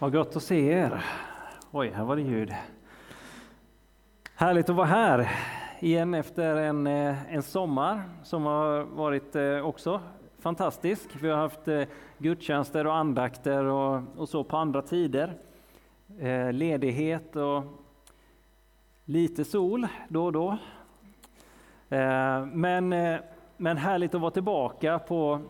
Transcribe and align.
Vad 0.00 0.12
gott 0.12 0.36
att 0.36 0.42
se 0.42 0.72
er. 0.72 1.04
Oj, 1.70 1.90
här 1.90 2.04
var 2.04 2.16
det 2.16 2.22
ljud. 2.22 2.54
Härligt 4.34 4.68
att 4.68 4.76
vara 4.76 4.86
här 4.86 5.30
igen 5.80 6.14
efter 6.14 6.56
en, 6.56 6.86
eh, 6.86 7.34
en 7.34 7.42
sommar 7.42 8.02
som 8.22 8.44
har 8.44 8.82
varit 8.82 9.36
eh, 9.36 9.66
också 9.66 10.00
fantastisk. 10.38 11.08
Vi 11.20 11.28
har 11.28 11.36
haft 11.36 11.68
eh, 11.68 11.82
gudstjänster 12.18 12.86
och 12.86 12.94
andakter 12.94 13.64
och, 13.64 14.02
och 14.16 14.28
så 14.28 14.44
på 14.44 14.56
andra 14.56 14.82
tider. 14.82 15.34
Ledighet 16.52 17.36
och 17.36 17.62
lite 19.04 19.44
sol 19.44 19.86
då 20.08 20.24
och 20.24 20.32
då. 20.32 20.58
Men, 22.52 22.88
men 23.56 23.76
härligt 23.76 24.14
att 24.14 24.20
vara 24.20 24.30
tillbaka 24.30 24.98
på 24.98 25.40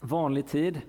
vanlig 0.00 0.46
tid 0.46 0.80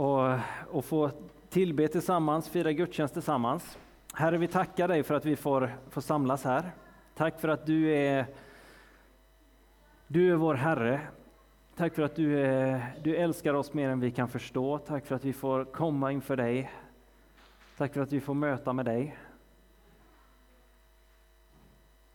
och, 0.00 0.38
och 0.70 0.84
få 0.84 1.10
tillbe 1.48 1.88
tillsammans, 1.88 2.48
fira 2.48 2.72
gudstjänst 2.72 3.14
tillsammans. 3.14 3.78
Herre, 4.14 4.38
vi 4.38 4.48
tackar 4.48 4.88
dig 4.88 5.02
för 5.02 5.14
att 5.14 5.24
vi 5.24 5.36
får, 5.36 5.76
får 5.90 6.00
samlas 6.00 6.44
här. 6.44 6.70
Tack 7.14 7.40
för 7.40 7.48
att 7.48 7.66
du 7.66 7.94
är, 7.94 8.26
du 10.06 10.32
är 10.32 10.36
vår 10.36 10.54
Herre. 10.54 11.00
Tack 11.76 11.94
för 11.94 12.02
att 12.02 12.16
du, 12.16 12.40
är, 12.40 12.94
du 13.02 13.16
älskar 13.16 13.54
oss 13.54 13.72
mer 13.72 13.88
än 13.88 14.00
vi 14.00 14.10
kan 14.10 14.28
förstå. 14.28 14.78
Tack 14.78 15.06
för 15.06 15.14
att 15.14 15.24
vi 15.24 15.32
får 15.32 15.64
komma 15.64 16.12
inför 16.12 16.36
dig. 16.36 16.70
Tack 17.76 17.94
för 17.94 18.00
att 18.00 18.12
vi 18.12 18.20
får 18.20 18.34
möta 18.34 18.72
med 18.72 18.84
dig. 18.84 19.18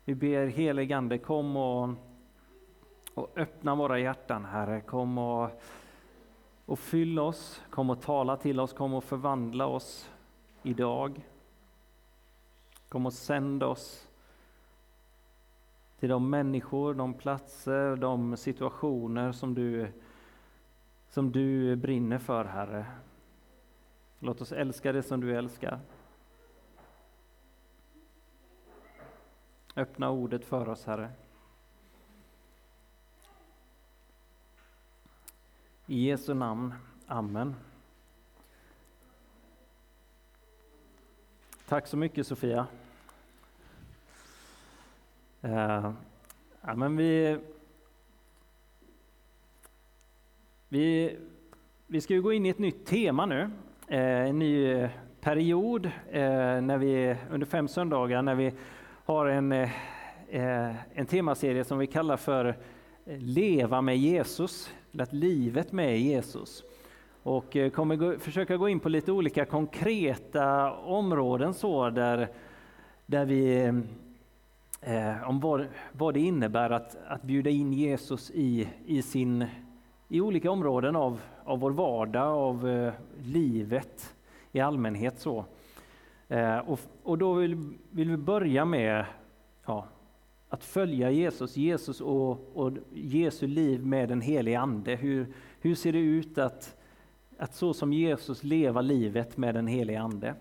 Vi 0.05 0.15
ber 0.15 0.47
heligande, 0.47 1.17
kom 1.17 1.57
och, 1.57 1.89
och 3.13 3.31
öppna 3.35 3.75
våra 3.75 3.99
hjärtan, 3.99 4.45
Herre. 4.45 4.81
Kom 4.81 5.17
och 5.17 5.49
och 6.65 6.79
fyll 6.79 7.19
oss, 7.19 7.61
kom 7.69 7.89
och 7.89 8.01
tala 8.01 8.37
till 8.37 8.59
oss, 8.59 8.73
kom 8.73 8.93
och 8.93 9.03
förvandla 9.03 9.65
oss 9.67 10.09
idag. 10.63 11.25
Kom 12.89 13.05
och 13.05 13.13
sänd 13.13 13.63
oss 13.63 14.07
till 15.99 16.09
de 16.09 16.29
människor, 16.29 16.93
de 16.93 17.13
platser, 17.13 17.95
de 17.95 18.37
situationer 18.37 19.31
som 19.31 19.53
du, 19.53 19.87
som 21.09 21.31
du 21.31 21.75
brinner 21.75 22.17
för, 22.17 22.45
Herre. 22.45 22.85
Låt 24.19 24.41
oss 24.41 24.51
älska 24.51 24.91
det 24.91 25.03
som 25.03 25.21
du 25.21 25.37
älskar. 25.37 25.79
Öppna 29.75 30.09
ordet 30.09 30.45
för 30.45 30.69
oss, 30.69 30.85
Herre. 30.85 31.11
I 35.87 36.09
Jesu 36.09 36.33
namn. 36.33 36.73
Amen. 37.07 37.55
Tack 41.67 41.87
så 41.87 41.97
mycket 41.97 42.27
Sofia. 42.27 42.67
Uh, 45.43 45.91
ja, 46.61 46.75
men 46.75 46.97
vi, 46.97 47.37
vi, 50.69 51.17
vi 51.87 52.01
ska 52.01 52.13
ju 52.13 52.21
gå 52.21 52.33
in 52.33 52.45
i 52.45 52.49
ett 52.49 52.59
nytt 52.59 52.85
tema 52.85 53.25
nu, 53.25 53.41
uh, 53.41 53.49
en 53.97 54.39
ny 54.39 54.87
period 55.21 55.85
uh, 55.85 55.91
när 56.61 56.77
vi, 56.77 57.17
under 57.31 57.47
fem 57.47 57.67
söndagar 57.67 58.21
när 58.21 58.35
vi 58.35 58.53
har 59.05 59.25
en, 59.25 59.69
en 60.93 61.05
temaserie 61.05 61.63
som 61.63 61.77
vi 61.77 61.87
kallar 61.87 62.17
för 62.17 62.55
Eh, 63.07 63.19
leva 63.19 63.81
med 63.81 63.97
Jesus 63.97 64.73
att 64.99 65.13
livet 65.13 65.71
med 65.71 65.99
Jesus. 65.99 66.63
Och 67.23 67.55
eh, 67.55 67.69
kommer 67.69 67.95
gå, 67.95 68.19
försöka 68.19 68.57
gå 68.57 68.69
in 68.69 68.79
på 68.79 68.89
lite 68.89 69.11
olika 69.11 69.45
konkreta 69.45 70.73
områden 70.73 71.53
så 71.53 71.89
där, 71.89 72.27
där 73.05 73.25
vi 73.25 73.65
eh, 74.81 75.29
om 75.29 75.39
vad, 75.39 75.67
vad 75.91 76.13
det 76.13 76.19
innebär 76.19 76.69
att, 76.69 76.97
att 77.07 77.21
bjuda 77.21 77.49
in 77.49 77.73
Jesus 77.73 78.31
i, 78.31 78.69
i, 78.85 79.01
sin, 79.01 79.45
i 80.07 80.21
olika 80.21 80.51
områden 80.51 80.95
av, 80.95 81.21
av 81.43 81.59
vår 81.59 81.71
vardag, 81.71 82.27
av 82.27 82.69
eh, 82.69 82.93
livet 83.23 84.15
i 84.51 84.59
allmänhet. 84.59 85.19
så. 85.19 85.45
Eh, 86.27 86.57
och, 86.57 86.79
och 87.03 87.17
då 87.17 87.33
vill, 87.33 87.73
vill 87.91 88.09
vi 88.09 88.17
börja 88.17 88.65
med 88.65 89.05
ja, 89.65 89.87
att 90.55 90.63
följa 90.63 91.11
Jesus, 91.11 91.57
Jesus 91.57 92.01
och, 92.01 92.57
och 92.57 92.71
Jesu 92.93 93.47
liv 93.47 93.85
med 93.85 94.09
den 94.09 94.21
helige 94.21 94.59
Ande. 94.59 94.95
Hur, 94.95 95.27
hur 95.59 95.75
ser 95.75 95.93
det 95.93 95.99
ut 95.99 96.37
att, 96.37 96.77
att 97.37 97.55
så 97.55 97.73
som 97.73 97.93
Jesus 97.93 98.43
leva 98.43 98.81
livet 98.81 99.37
med 99.37 99.55
den 99.55 99.67
helige 99.67 100.01
Ande? 100.01 100.35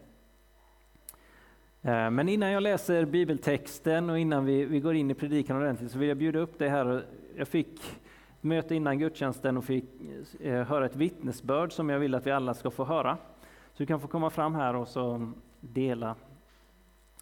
Eh, 1.82 2.10
men 2.10 2.28
innan 2.28 2.50
jag 2.50 2.62
läser 2.62 3.04
bibeltexten 3.04 4.10
och 4.10 4.18
innan 4.18 4.44
vi, 4.44 4.64
vi 4.64 4.80
går 4.80 4.94
in 4.94 5.10
i 5.10 5.14
predikan 5.14 5.56
ordentligt 5.56 5.90
så 5.90 5.98
vill 5.98 6.08
jag 6.08 6.18
bjuda 6.18 6.38
upp 6.38 6.58
dig 6.58 6.68
här. 6.68 7.04
Jag 7.36 7.48
fick 7.48 7.80
möte 8.40 8.74
innan 8.74 8.98
gudstjänsten 8.98 9.56
och 9.56 9.64
fick 9.64 9.84
eh, 10.40 10.64
höra 10.64 10.86
ett 10.86 10.96
vittnesbörd 10.96 11.72
som 11.72 11.88
jag 11.88 11.98
vill 11.98 12.14
att 12.14 12.26
vi 12.26 12.30
alla 12.30 12.54
ska 12.54 12.70
få 12.70 12.84
höra. 12.84 13.16
Så 13.72 13.82
du 13.82 13.86
kan 13.86 14.00
få 14.00 14.08
komma 14.08 14.30
fram 14.30 14.54
här 14.54 14.76
och 14.76 14.88
så 14.88 15.32
dela, 15.60 16.16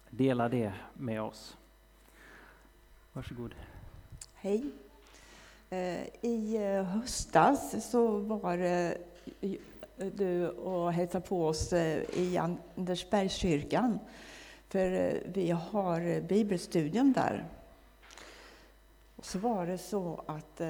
dela 0.09 0.49
det 0.49 0.73
med 0.93 1.21
oss. 1.21 1.57
Varsågod. 3.15 3.55
Hej. 4.33 4.71
Eh, 5.69 6.07
I 6.21 6.57
eh, 6.57 6.83
höstas 6.83 7.91
så 7.91 8.17
var 8.17 8.57
eh, 8.57 8.91
du 10.13 10.49
och 10.49 10.93
hälsade 10.93 11.27
på 11.27 11.47
oss 11.47 11.73
i 12.13 12.37
Andersbergskyrkan. 12.37 13.99
För 14.67 15.19
vi 15.33 15.51
har 15.51 16.21
bibelstudium 16.21 17.13
där. 17.13 17.45
Och 19.15 19.25
så 19.25 19.39
var 19.39 19.65
det 19.65 19.77
så 19.77 20.23
att 20.25 20.61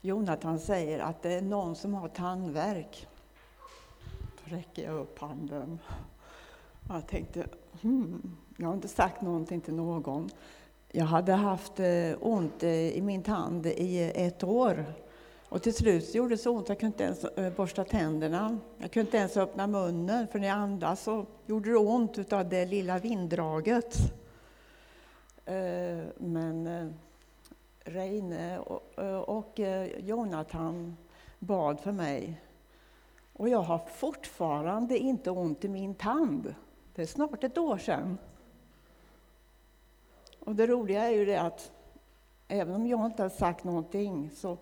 Jonathan 0.00 0.58
säger 0.58 0.98
att 0.98 1.22
det 1.22 1.32
är 1.32 1.42
någon 1.42 1.76
som 1.76 1.94
har 1.94 2.08
tandvärk. 2.08 3.06
Då 4.10 4.56
räcker 4.56 4.84
jag 4.84 4.96
upp 4.96 5.18
handen. 5.18 5.78
Jag 6.88 7.06
tänkte, 7.06 7.46
hmm, 7.82 8.36
jag 8.60 8.66
har 8.66 8.74
inte 8.74 8.88
sagt 8.88 9.22
någonting 9.22 9.60
till 9.60 9.74
någon. 9.74 10.30
Jag 10.92 11.04
hade 11.04 11.32
haft 11.32 11.80
eh, 11.80 12.12
ont 12.20 12.62
eh, 12.62 12.70
i 12.70 13.00
min 13.02 13.22
tand 13.22 13.66
i 13.66 14.12
ett 14.14 14.44
år. 14.44 14.84
Och 15.48 15.62
till 15.62 15.74
slut 15.74 16.14
gjorde 16.14 16.34
det 16.34 16.38
så 16.38 16.56
ont, 16.56 16.68
jag 16.68 16.80
kunde 16.80 16.92
inte 16.92 17.04
ens 17.04 17.24
eh, 17.24 17.52
borsta 17.52 17.84
tänderna. 17.84 18.58
Jag 18.78 18.90
kunde 18.90 19.06
inte 19.06 19.16
ens 19.16 19.36
öppna 19.36 19.66
munnen, 19.66 20.28
för 20.28 20.38
när 20.38 20.48
jag 20.48 20.56
andades 20.56 21.02
så 21.02 21.26
gjorde 21.46 21.70
det 21.70 21.76
ont 21.76 22.32
av 22.32 22.48
det 22.48 22.66
lilla 22.66 22.98
vinddraget. 22.98 23.96
Men 26.16 26.94
Reine 27.84 28.58
och 29.26 29.60
Jonathan 29.98 30.96
bad 31.38 31.80
för 31.80 31.92
mig. 31.92 32.40
Och 33.32 33.48
jag 33.48 33.62
har 33.62 33.78
fortfarande 33.78 34.98
inte 34.98 35.30
ont 35.30 35.64
i 35.64 35.68
min 35.68 35.94
tand. 35.94 36.54
Det 36.94 37.02
är 37.02 37.06
snart 37.06 37.44
ett 37.44 37.58
år 37.58 37.78
sedan. 37.78 38.18
Och 40.50 40.56
det 40.56 40.66
roliga 40.66 41.02
är 41.02 41.10
ju 41.10 41.24
det 41.24 41.40
att 41.40 41.72
även 42.48 42.74
om 42.74 42.86
jag 42.86 43.06
inte 43.06 43.22
har 43.22 43.28
sagt 43.28 43.64
någonting 43.64 44.30
så 44.30 44.58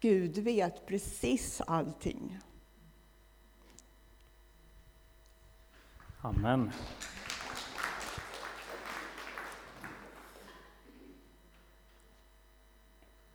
Gud 0.00 0.38
vet 0.38 0.86
precis 0.86 1.62
allting. 1.66 2.38
Amen. 6.20 6.70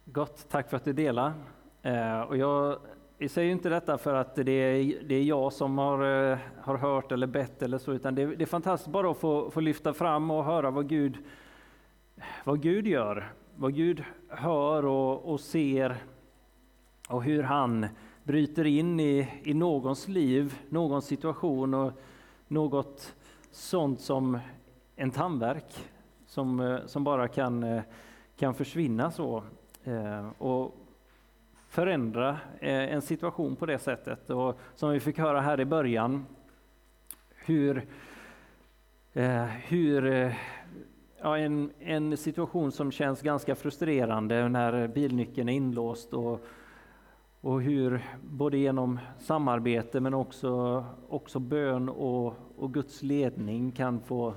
Gott, 0.05 0.49
tack 0.49 0.69
för 0.69 0.77
att 0.77 0.85
du 0.85 0.93
delar. 0.93 1.33
Eh, 1.81 2.21
och 2.21 2.37
jag, 2.37 2.79
jag 3.17 3.31
säger 3.31 3.51
inte 3.51 3.69
detta 3.69 3.97
för 3.97 4.13
att 4.13 4.35
det 4.35 4.51
är, 4.51 5.03
det 5.03 5.15
är 5.15 5.23
jag 5.23 5.53
som 5.53 5.77
har, 5.77 6.31
eh, 6.31 6.37
har 6.61 6.77
hört 6.77 7.11
eller 7.11 7.27
bett 7.27 7.61
eller 7.61 7.77
så, 7.77 7.91
utan 7.93 8.15
det, 8.15 8.35
det 8.35 8.43
är 8.43 8.45
fantastiskt 8.45 8.91
bara 8.91 9.11
att 9.11 9.17
få, 9.17 9.51
få 9.51 9.59
lyfta 9.59 9.93
fram 9.93 10.31
och 10.31 10.45
höra 10.45 10.71
vad 10.71 10.89
Gud 10.89 11.17
vad 12.43 12.61
Gud 12.61 12.87
gör, 12.87 13.33
vad 13.55 13.75
Gud 13.75 14.03
hör 14.29 14.85
och, 14.85 15.31
och 15.31 15.39
ser 15.39 15.97
och 17.09 17.23
hur 17.23 17.43
han 17.43 17.87
bryter 18.23 18.65
in 18.65 18.99
i, 18.99 19.41
i 19.43 19.53
någons 19.53 20.07
liv, 20.07 20.59
någon 20.69 21.01
situation 21.01 21.73
och 21.73 21.91
något 22.47 23.15
sånt 23.51 24.01
som 24.01 24.39
en 24.95 25.11
tandvärk 25.11 25.89
som, 26.31 26.59
eh, 26.59 26.85
som 26.85 27.03
bara 27.03 27.27
kan, 27.27 27.63
eh, 27.63 27.83
kan 28.37 28.53
försvinna 28.53 29.11
så 29.11 29.43
eh, 29.83 30.29
och 30.37 30.77
förändra 31.67 32.37
en 32.59 33.01
situation 33.01 33.55
på 33.55 33.65
det 33.65 33.79
sättet. 33.79 34.29
Och 34.29 34.59
som 34.75 34.89
vi 34.89 34.99
fick 34.99 35.17
höra 35.17 35.41
här 35.41 35.59
i 35.59 35.65
början, 35.65 36.25
hur, 37.35 37.85
hur 39.67 40.33
ja, 41.21 41.37
en, 41.37 41.71
en 41.79 42.17
situation 42.17 42.71
som 42.71 42.91
känns 42.91 43.21
ganska 43.21 43.55
frustrerande 43.55 44.49
när 44.49 44.87
bilnyckeln 44.87 45.49
är 45.49 45.53
inlåst 45.53 46.13
och, 46.13 46.45
och 47.41 47.61
hur 47.61 48.05
både 48.23 48.57
genom 48.57 48.99
samarbete 49.19 49.99
men 49.99 50.13
också, 50.13 50.85
också 51.09 51.39
bön 51.39 51.89
och, 51.89 52.33
och 52.57 52.73
Guds 52.73 53.03
ledning 53.03 53.71
kan 53.71 53.99
få, 53.99 54.35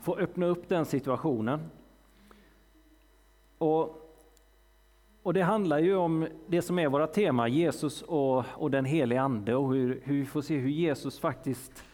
få 0.00 0.16
öppna 0.16 0.46
upp 0.46 0.68
den 0.68 0.84
situationen. 0.84 1.60
Och, 3.58 4.00
och 5.22 5.34
det 5.34 5.42
handlar 5.42 5.78
ju 5.78 5.96
om 5.96 6.26
det 6.46 6.62
som 6.62 6.78
är 6.78 6.88
våra 6.88 7.06
tema, 7.06 7.48
Jesus 7.48 8.02
och, 8.02 8.44
och 8.54 8.70
den 8.70 8.84
helige 8.84 9.20
Ande 9.20 9.54
och 9.54 9.74
hur, 9.74 10.00
hur 10.04 10.14
vi 10.14 10.26
får 10.26 10.42
se 10.42 10.56
hur 10.56 10.70
Jesus 10.70 11.18
faktiskt 11.18 11.84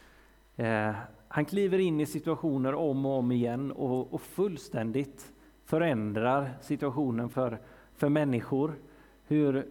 eh, 0.56 0.92
han 1.32 1.44
kliver 1.44 1.79
in 1.79 2.00
i 2.00 2.06
situationer 2.06 2.75
om 2.75 3.06
och 3.06 3.19
om 3.19 3.32
igen 3.32 3.73
och, 3.73 4.15
och 4.15 4.21
fullständigt 4.21 5.32
förändrar 5.65 6.50
situationen 6.61 7.29
för, 7.29 7.59
för 7.94 8.09
människor. 8.09 8.75
Hur 9.27 9.69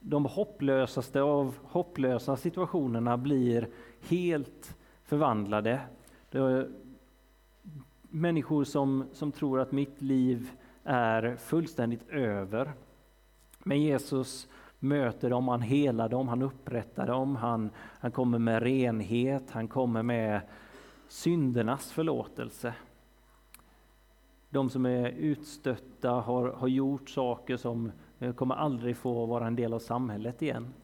de 0.00 0.24
hopplösaste 0.24 1.22
av 1.22 1.54
hopplösa 1.62 2.36
situationerna 2.36 3.16
blir 3.16 3.68
helt 4.00 4.76
förvandlade. 5.04 5.80
människor 8.02 8.64
som, 8.64 9.04
som 9.12 9.32
tror 9.32 9.60
att 9.60 9.72
mitt 9.72 10.02
liv 10.02 10.50
är 10.84 11.36
fullständigt 11.36 12.08
över. 12.08 12.72
Men 13.58 13.82
Jesus 13.82 14.48
möter 14.78 15.30
dem, 15.30 15.48
han 15.48 15.62
helar 15.62 16.08
dem, 16.08 16.28
han 16.28 16.42
upprättar 16.42 17.06
dem, 17.06 17.36
han, 17.36 17.70
han 17.76 18.10
kommer 18.10 18.38
med 18.38 18.62
renhet, 18.62 19.50
han 19.50 19.68
kommer 19.68 20.02
med 20.02 20.40
syndernas 21.12 21.92
förlåtelse. 21.92 22.74
De 24.50 24.70
som 24.70 24.86
är 24.86 25.08
utstötta 25.08 26.10
har, 26.10 26.48
har 26.48 26.68
gjort 26.68 27.08
saker 27.10 27.56
som 27.56 27.92
eh, 28.18 28.34
kommer 28.34 28.54
aldrig 28.54 28.96
få 28.96 29.26
vara 29.26 29.46
en 29.46 29.56
del 29.56 29.72
av 29.72 29.78
samhället 29.78 30.42
igen. 30.42 30.74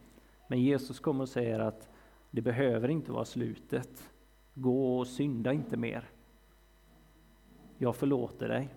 Men 0.49 0.63
Jesus 0.63 1.01
kommer 1.01 1.23
och 1.23 1.29
säger 1.29 1.59
att 1.59 1.89
det 2.31 2.43
behöver 2.43 2.89
inte 2.89 3.13
vara 3.13 3.25
slutet. 3.25 4.11
Gå 4.55 4.99
och 4.99 5.07
synda 5.07 5.53
inte 5.53 5.77
mer. 5.77 6.11
Jag 7.79 7.97
förlåter 7.97 8.49
dig. 8.49 8.69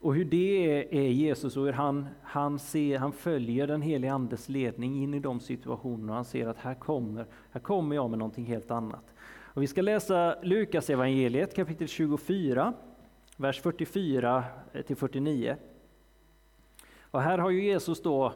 Och 0.00 0.14
hur 0.14 0.24
det 0.24 0.88
är 0.90 1.08
Jesus 1.08 1.56
och 1.56 1.64
hur 1.64 1.72
han, 1.72 2.06
han, 2.22 2.58
ser, 2.58 2.98
han 2.98 3.12
följer 3.12 3.66
den 3.66 3.82
helige 3.82 4.12
Andes 4.12 4.48
ledning 4.48 5.02
in 5.02 5.14
i 5.14 5.20
de 5.20 5.40
situationerna. 5.40 6.14
Han 6.14 6.24
ser 6.24 6.46
att 6.46 6.58
här 6.58 6.74
kommer, 6.74 7.26
här 7.50 7.60
kommer 7.60 7.96
jag 7.96 8.10
med 8.10 8.18
någonting 8.18 8.44
helt 8.44 8.70
annat. 8.70 9.14
Och 9.38 9.62
vi 9.62 9.66
ska 9.66 9.82
läsa 9.82 10.36
Lukas 10.42 10.90
evangeliet 10.90 11.56
kapitel 11.56 11.88
24, 11.88 12.72
vers 13.36 13.60
44 13.60 14.44
till 14.86 14.96
49. 14.96 15.56
Och 17.00 17.22
här 17.22 17.38
har 17.38 17.50
ju 17.50 17.64
Jesus 17.64 18.02
då, 18.02 18.32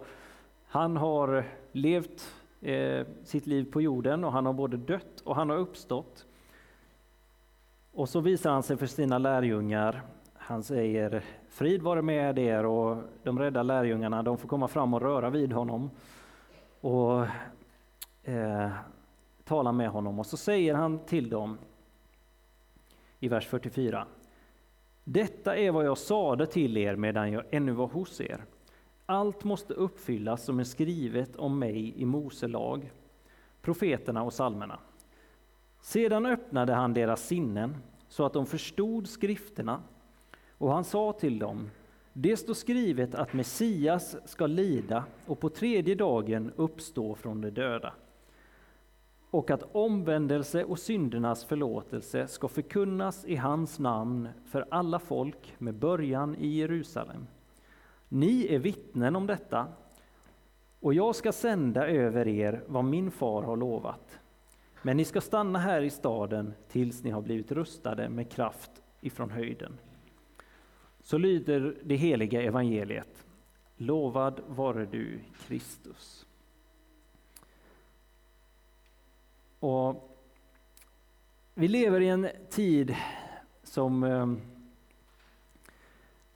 han 0.67 0.96
har 0.96 1.44
levt 1.72 2.34
eh, 2.60 3.06
sitt 3.25 3.46
liv 3.46 3.72
på 3.72 3.82
jorden 3.82 4.25
och 4.25 4.32
han 4.32 4.46
har 4.46 4.52
både 4.52 4.76
dött 4.76 5.20
och 5.25 5.37
han 5.37 5.50
har 5.50 5.56
uppstått. 5.56 6.26
Och 7.93 8.08
så 8.08 8.20
visar 8.20 8.50
han 8.50 8.62
sig 8.62 8.76
för 8.76 8.87
sina 8.87 9.19
lärjungar. 9.19 10.02
Han 10.46 10.62
säger 10.62 11.23
Frid 11.49 11.82
vare 11.82 12.02
med 12.02 12.38
er 12.38 12.67
och 12.67 12.96
de 13.23 13.38
rädda 13.38 13.62
lärjungarna 13.62 14.23
de 14.23 14.38
får 14.38 14.49
komma 14.49 14.69
fram 14.69 14.94
och 14.94 15.02
röra 15.02 15.31
vid 15.31 15.52
honom 15.52 15.91
och 16.81 17.26
eh, 18.23 18.70
tala 19.44 19.73
med 19.73 19.88
honom. 19.88 20.19
Och 20.19 20.26
så 20.26 20.37
säger 20.37 20.75
han 20.75 20.99
till 20.99 21.29
dem 21.29 21.58
i 23.20 23.29
vers 23.29 23.46
44. 23.46 24.06
Detta 25.05 25.56
är 25.56 25.70
vad 25.70 25.87
jag 25.87 25.99
sade 25.99 26.46
till 26.46 26.76
er 26.76 26.96
medan 26.96 27.32
jag 27.32 27.44
ännu 27.50 27.73
var 27.73 27.87
hos 27.87 28.20
er. 28.20 28.44
Allt 29.06 29.44
måste 29.44 29.75
uppfyllas 29.75 30.44
som 30.44 30.61
är 30.61 30.64
skrivet 30.64 31.37
om 31.37 31.58
mig 31.58 31.94
i 31.96 32.05
Mose 32.05 32.49
lag, 32.49 32.93
profeterna 33.62 34.23
och 34.23 34.32
salmerna. 34.32 34.79
Sedan 35.81 36.26
öppnade 36.26 36.75
han 36.75 36.94
deras 36.94 37.26
sinnen 37.26 37.76
så 38.08 38.25
att 38.25 38.32
de 38.32 38.46
förstod 38.46 39.08
skrifterna 39.08 39.82
och 40.58 40.72
han 40.72 40.84
sa 40.84 41.12
till 41.12 41.38
dem, 41.38 41.70
det 42.12 42.36
står 42.36 42.54
skrivet 42.54 43.14
att 43.14 43.32
Messias 43.32 44.16
ska 44.24 44.46
lida 44.46 45.04
och 45.26 45.40
på 45.40 45.48
tredje 45.48 45.94
dagen 45.94 46.52
uppstå 46.56 47.14
från 47.14 47.40
de 47.40 47.50
döda 47.50 47.92
och 49.34 49.50
att 49.50 49.68
omvändelse 49.72 50.64
och 50.64 50.78
syndernas 50.78 51.44
förlåtelse 51.44 52.28
ska 52.28 52.48
förkunnas 52.48 53.24
i 53.24 53.36
hans 53.36 53.78
namn 53.78 54.28
för 54.46 54.66
alla 54.70 54.98
folk 54.98 55.54
med 55.58 55.74
början 55.74 56.36
i 56.36 56.48
Jerusalem. 56.48 57.26
Ni 58.08 58.46
är 58.54 58.58
vittnen 58.58 59.16
om 59.16 59.26
detta 59.26 59.66
och 60.80 60.94
jag 60.94 61.16
ska 61.16 61.32
sända 61.32 61.88
över 61.88 62.28
er 62.28 62.62
vad 62.66 62.84
min 62.84 63.10
far 63.10 63.42
har 63.42 63.56
lovat. 63.56 64.18
Men 64.82 64.96
ni 64.96 65.04
ska 65.04 65.20
stanna 65.20 65.58
här 65.58 65.82
i 65.82 65.90
staden 65.90 66.54
tills 66.68 67.04
ni 67.04 67.10
har 67.10 67.22
blivit 67.22 67.52
rustade 67.52 68.08
med 68.08 68.30
kraft 68.30 68.70
ifrån 69.00 69.30
höjden. 69.30 69.78
Så 71.04 71.18
lyder 71.18 71.76
det 71.82 71.96
heliga 71.96 72.42
evangeliet. 72.42 73.26
Lovad 73.76 74.40
vare 74.48 74.84
du, 74.84 75.20
Kristus. 75.46 76.26
Och 79.60 80.18
vi 81.54 81.68
lever 81.68 82.00
i 82.00 82.08
en 82.08 82.28
tid 82.50 82.96
som, 83.62 84.04
eh, 84.04 84.26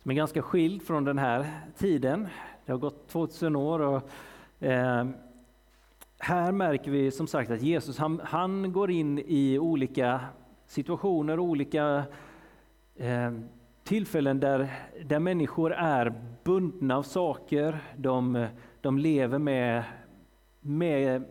som 0.03 0.11
är 0.11 0.15
ganska 0.15 0.43
skild 0.43 0.83
från 0.83 1.05
den 1.05 1.19
här 1.19 1.61
tiden. 1.79 2.29
Det 2.65 2.73
har 2.73 2.79
gått 2.79 3.09
2000 3.09 3.57
år 3.57 3.81
och 3.81 4.11
eh, 4.63 5.07
här 6.19 6.53
märker 6.53 6.91
vi 6.91 7.11
som 7.11 7.27
sagt 7.27 7.51
att 7.51 7.63
Jesus 7.63 7.99
han, 7.99 8.21
han 8.25 8.73
går 8.73 8.91
in 8.91 9.19
i 9.19 9.59
olika 9.59 10.21
situationer, 10.67 11.39
olika 11.39 12.05
eh, 12.97 13.33
tillfällen 13.89 14.41
där, 14.41 14.71
där 15.05 15.19
människor 15.19 15.73
är 15.73 16.15
bundna 16.45 16.97
av 16.97 17.03
saker, 17.03 17.79
de, 17.97 18.47
de 18.81 18.99
lever 18.99 19.39
med, 19.39 19.85
med, 20.61 21.25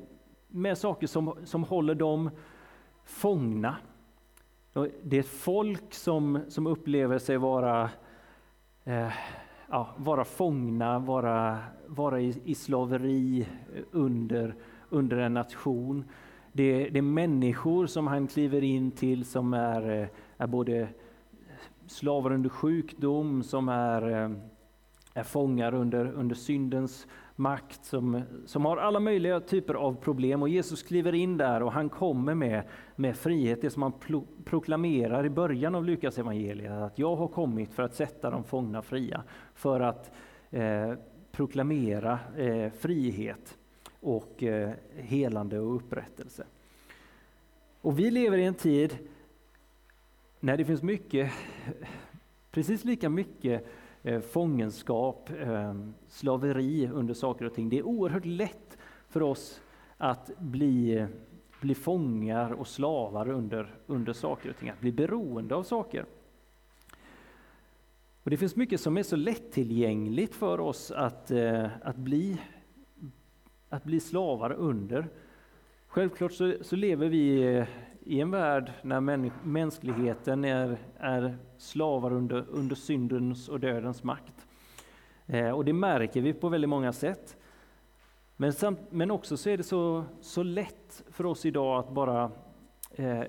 med 0.47 0.77
saker 0.77 1.07
som, 1.07 1.33
som 1.43 1.63
håller 1.63 1.95
dem 1.95 2.29
fångna. 3.03 3.75
Det 5.03 5.15
är 5.15 5.19
ett 5.19 5.27
folk 5.27 5.93
som, 5.93 6.39
som 6.47 6.67
upplever 6.67 7.17
sig 7.17 7.37
vara, 7.37 7.89
eh, 8.83 9.11
ja, 9.69 9.95
vara 9.97 10.23
fångna, 10.25 10.99
vara, 10.99 11.57
vara 11.87 12.21
i, 12.21 12.41
i 12.45 12.55
slaveri 12.55 13.47
under, 13.91 14.55
under 14.89 15.17
en 15.17 15.33
nation. 15.33 16.05
Det, 16.51 16.89
det 16.89 16.97
är 16.97 17.01
människor 17.01 17.87
som 17.87 18.07
han 18.07 18.27
kliver 18.27 18.63
in 18.63 18.91
till 18.91 19.25
som 19.25 19.53
är, 19.53 20.01
eh, 20.01 20.07
är 20.37 20.47
både 20.47 20.87
slavar 21.87 22.31
under 22.31 22.49
sjukdom, 22.49 23.43
som 23.43 23.69
är, 23.69 24.23
eh, 24.23 24.31
är 25.13 25.23
fångar 25.23 25.73
under, 25.73 26.11
under 26.11 26.35
syndens 26.35 27.07
makt, 27.35 27.85
som, 27.85 28.21
som 28.45 28.65
har 28.65 28.77
alla 28.77 28.99
möjliga 28.99 29.39
typer 29.39 29.73
av 29.73 29.95
problem. 29.95 30.41
Och 30.41 30.49
Jesus 30.49 30.83
kliver 30.83 31.15
in 31.15 31.37
där 31.37 31.63
och 31.63 31.71
han 31.71 31.89
kommer 31.89 32.35
med, 32.35 32.63
med 32.95 33.17
frihet, 33.17 33.61
det 33.61 33.69
som 33.69 33.81
han 33.81 33.91
pro, 33.91 34.27
proklamerar 34.45 35.25
i 35.25 35.29
början 35.29 35.75
av 35.75 35.85
Lukas 35.85 36.17
evangeliet 36.17 36.71
att 36.71 36.99
jag 36.99 37.15
har 37.15 37.27
kommit 37.27 37.73
för 37.73 37.83
att 37.83 37.95
sätta 37.95 38.29
de 38.29 38.43
fångna 38.43 38.81
fria, 38.81 39.23
för 39.53 39.79
att 39.79 40.11
eh, 40.49 40.93
proklamera 41.31 42.19
eh, 42.37 42.71
frihet 42.71 43.57
och 43.99 44.43
eh, 44.43 44.71
helande 44.95 45.59
och 45.59 45.75
upprättelse. 45.75 46.43
Och 47.81 47.99
vi 47.99 48.11
lever 48.11 48.37
i 48.37 48.45
en 48.45 48.53
tid 48.53 48.97
Nej, 50.39 50.57
det 50.57 50.65
finns 50.65 50.83
mycket, 50.83 51.31
precis 52.51 52.85
lika 52.85 53.09
mycket 53.09 53.67
eh, 54.03 54.21
fångenskap, 54.21 55.29
ehm, 55.39 55.93
slaveri 56.07 56.89
under 56.93 57.13
saker 57.13 57.45
och 57.45 57.53
ting. 57.53 57.69
Det 57.69 57.77
är 57.77 57.83
oerhört 57.83 58.25
lätt 58.25 58.77
för 59.09 59.21
oss 59.21 59.61
att 59.97 60.31
bli, 60.37 61.07
bli 61.61 61.75
fångar 61.75 62.51
och 62.51 62.67
slavar 62.67 63.29
under, 63.29 63.75
under 63.87 64.13
saker 64.13 64.49
och 64.49 64.57
ting, 64.57 64.69
att 64.69 64.79
bli 64.79 64.91
beroende 64.91 65.55
av 65.55 65.63
saker. 65.63 66.05
Och 68.23 68.29
Det 68.29 68.37
finns 68.37 68.55
mycket 68.55 68.81
som 68.81 68.97
är 68.97 69.03
så 69.03 69.15
lättillgängligt 69.15 70.35
för 70.35 70.59
oss 70.59 70.91
att, 70.91 71.31
eh, 71.31 71.67
att, 71.81 71.95
bli, 71.95 72.37
att 73.69 73.83
bli 73.83 73.99
slavar 73.99 74.51
under. 74.51 75.07
Självklart 75.87 76.33
så, 76.33 76.53
så 76.61 76.75
lever 76.75 77.09
vi 77.09 77.55
eh, 77.55 77.67
i 78.07 78.21
en 78.21 78.31
värld 78.31 78.71
när 78.81 79.01
mänskligheten 79.43 80.45
är, 80.45 80.77
är 80.97 81.37
slavar 81.57 82.13
under, 82.13 82.45
under 82.49 82.75
syndens 82.75 83.49
och 83.49 83.59
dödens 83.59 84.03
makt. 84.03 84.47
Eh, 85.25 85.49
och 85.49 85.65
det 85.65 85.73
märker 85.73 86.21
vi 86.21 86.33
på 86.33 86.49
väldigt 86.49 86.69
många 86.69 86.93
sätt. 86.93 87.37
Men, 88.37 88.53
samt, 88.53 88.79
men 88.89 89.11
också 89.11 89.37
så 89.37 89.49
är 89.49 89.57
det 89.57 89.63
så, 89.63 90.03
så 90.21 90.43
lätt 90.43 91.03
för 91.11 91.25
oss 91.25 91.45
idag 91.45 91.79
att 91.79 91.91
bara 91.91 92.31
eh, 92.95 93.23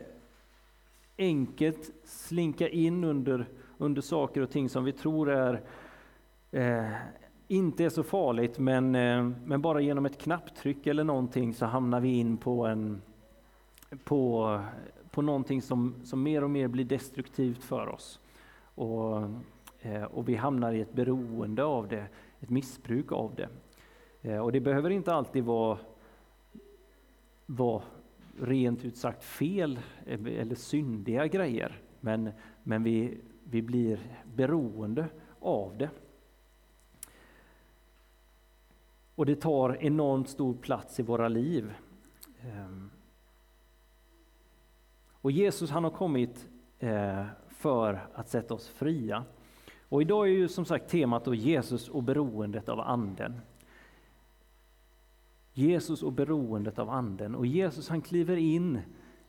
enkelt 1.18 1.90
slinka 2.04 2.68
in 2.68 3.04
under, 3.04 3.46
under 3.78 4.02
saker 4.02 4.40
och 4.40 4.50
ting 4.50 4.68
som 4.68 4.84
vi 4.84 4.92
tror 4.92 5.30
är, 5.30 5.60
eh, 6.50 6.92
inte 7.48 7.84
är 7.84 7.88
så 7.88 8.02
farligt, 8.02 8.58
men, 8.58 8.94
eh, 8.94 9.30
men 9.44 9.62
bara 9.62 9.80
genom 9.80 10.06
ett 10.06 10.18
knapptryck 10.18 10.86
eller 10.86 11.04
någonting 11.04 11.54
så 11.54 11.66
hamnar 11.66 12.00
vi 12.00 12.18
in 12.18 12.36
på, 12.36 12.66
en, 12.66 13.02
på, 14.04 14.60
på 15.10 15.22
någonting 15.22 15.62
som, 15.62 15.94
som 16.04 16.22
mer 16.22 16.44
och 16.44 16.50
mer 16.50 16.68
blir 16.68 16.84
destruktivt 16.84 17.64
för 17.64 17.88
oss. 17.88 18.20
Och, 18.74 19.22
eh, 19.80 20.02
och 20.02 20.28
vi 20.28 20.34
hamnar 20.34 20.72
i 20.72 20.80
ett 20.80 20.92
beroende 20.92 21.64
av 21.64 21.88
det, 21.88 22.06
ett 22.40 22.50
missbruk 22.50 23.12
av 23.12 23.34
det. 23.34 23.48
Eh, 24.22 24.38
och 24.38 24.52
det 24.52 24.60
behöver 24.60 24.90
inte 24.90 25.14
alltid 25.14 25.44
vara, 25.44 25.78
vara 27.46 27.82
rent 28.40 28.84
ut 28.84 28.96
sagt 28.96 29.24
fel 29.24 29.80
eller 30.08 30.54
syndiga 30.54 31.26
grejer, 31.26 31.80
men, 32.00 32.30
men 32.62 32.82
vi, 32.82 33.18
vi 33.44 33.62
blir 33.62 34.00
beroende 34.34 35.06
av 35.40 35.78
det. 35.78 35.90
Och 39.14 39.26
det 39.26 39.36
tar 39.36 39.76
enormt 39.84 40.28
stor 40.28 40.54
plats 40.54 41.00
i 41.00 41.02
våra 41.02 41.28
liv. 41.28 41.72
Ehm, 42.42 42.90
och 45.20 45.30
Jesus 45.30 45.70
han 45.70 45.84
har 45.84 45.90
kommit 45.90 46.48
eh, 46.78 47.24
för 47.48 48.08
att 48.14 48.28
sätta 48.28 48.54
oss 48.54 48.68
fria. 48.68 49.24
Och 49.88 50.02
idag 50.02 50.26
är 50.26 50.32
ju 50.32 50.48
som 50.48 50.64
sagt 50.64 50.90
temat 50.90 51.24
då 51.24 51.34
Jesus 51.34 51.88
och 51.88 52.02
beroendet 52.02 52.68
av 52.68 52.80
anden. 52.80 53.40
Jesus 55.52 56.02
och 56.02 56.12
beroendet 56.12 56.78
av 56.78 56.90
anden. 56.90 57.34
Och 57.34 57.46
Jesus 57.46 57.88
han 57.88 58.00
kliver 58.00 58.36
in 58.36 58.80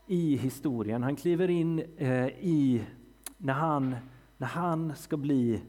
i 0.08 0.36
historien, 0.36 1.04
han 1.04 1.16
kliver 1.16 1.50
in 1.50 1.80
eh, 1.98 2.28
i 2.28 2.84
när 3.38 3.54
han, 3.54 3.96
när 4.38 4.48
han 4.48 4.96
ska 4.96 5.18
bli 5.18 5.62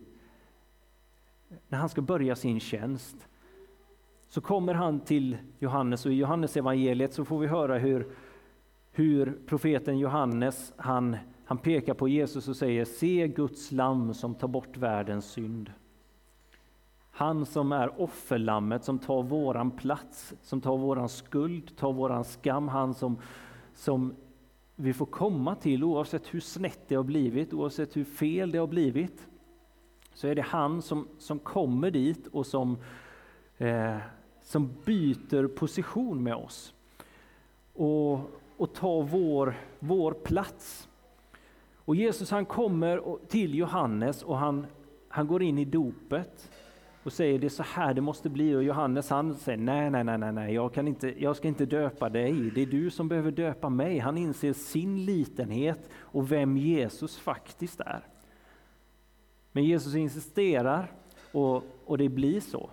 när 1.68 1.78
han 1.78 1.88
ska 1.88 2.02
börja 2.02 2.36
sin 2.36 2.60
tjänst 2.60 3.28
så 4.28 4.40
kommer 4.40 4.74
han 4.74 5.00
till 5.00 5.36
Johannes 5.58 6.06
och 6.06 6.12
i 6.12 6.14
Johannes 6.14 6.56
evangeliet 6.56 7.14
så 7.14 7.24
får 7.24 7.38
vi 7.38 7.46
höra 7.46 7.78
hur, 7.78 8.06
hur 8.92 9.38
profeten 9.46 9.98
Johannes 9.98 10.72
han, 10.76 11.16
han 11.44 11.58
pekar 11.58 11.94
på 11.94 12.08
Jesus 12.08 12.48
och 12.48 12.56
säger 12.56 12.84
Se 12.84 13.28
Guds 13.28 13.72
lamm 13.72 14.14
som 14.14 14.34
tar 14.34 14.48
bort 14.48 14.76
världens 14.76 15.30
synd. 15.30 15.72
Han 17.10 17.46
som 17.46 17.72
är 17.72 18.00
offerlammet 18.00 18.84
som 18.84 18.98
tar 18.98 19.22
våran 19.22 19.70
plats, 19.70 20.34
som 20.42 20.60
tar 20.60 20.76
våran 20.76 21.08
skuld, 21.08 21.76
tar 21.76 21.92
våran 21.92 22.24
skam, 22.24 22.68
han 22.68 22.94
som, 22.94 23.18
som 23.74 24.14
vi 24.76 24.92
får 24.92 25.06
komma 25.06 25.54
till 25.54 25.84
oavsett 25.84 26.34
hur 26.34 26.40
snett 26.40 26.80
det 26.88 26.94
har 26.94 27.02
blivit, 27.02 27.52
oavsett 27.52 27.96
hur 27.96 28.04
fel 28.04 28.50
det 28.50 28.58
har 28.58 28.66
blivit. 28.66 29.26
Så 30.14 30.28
är 30.28 30.34
det 30.34 30.42
han 30.42 30.82
som, 30.82 31.08
som 31.18 31.38
kommer 31.38 31.90
dit 31.90 32.26
och 32.26 32.46
som 32.46 32.78
eh, 33.58 33.96
som 34.42 34.74
byter 34.84 35.48
position 35.48 36.22
med 36.22 36.34
oss 36.34 36.74
och, 37.72 38.20
och 38.60 38.72
ta 38.74 39.00
vår, 39.00 39.54
vår 39.78 40.12
plats. 40.12 40.88
Och 41.74 41.96
Jesus 41.96 42.30
han 42.30 42.46
kommer 42.46 43.18
till 43.28 43.54
Johannes 43.54 44.22
och 44.22 44.38
han, 44.38 44.66
han 45.08 45.26
går 45.26 45.42
in 45.42 45.58
i 45.58 45.64
dopet 45.64 46.50
och 47.02 47.12
säger 47.12 47.38
det 47.38 47.46
är 47.46 47.48
så 47.48 47.62
här 47.62 47.94
det 47.94 48.00
måste 48.00 48.30
bli. 48.30 48.54
Och 48.54 48.62
Johannes 48.62 49.10
han 49.10 49.34
säger 49.34 49.58
nej, 49.58 49.90
nej, 49.90 50.04
nej, 50.04 50.32
nej, 50.32 50.54
jag, 50.54 50.74
kan 50.74 50.88
inte, 50.88 51.22
jag 51.22 51.36
ska 51.36 51.48
inte 51.48 51.66
döpa 51.66 52.08
dig. 52.08 52.50
Det 52.54 52.62
är 52.62 52.66
du 52.66 52.90
som 52.90 53.08
behöver 53.08 53.30
döpa 53.30 53.68
mig. 53.68 53.98
Han 53.98 54.18
inser 54.18 54.52
sin 54.52 55.04
litenhet 55.04 55.88
och 55.94 56.32
vem 56.32 56.56
Jesus 56.56 57.18
faktiskt 57.18 57.80
är. 57.80 58.06
Men 59.52 59.64
Jesus 59.64 59.94
insisterar 59.94 60.92
och, 61.32 61.62
och 61.84 61.98
det 61.98 62.08
blir 62.08 62.40
så. 62.40 62.70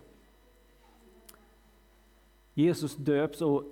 Jesus 2.53 2.95
döps 2.95 3.41
och 3.41 3.63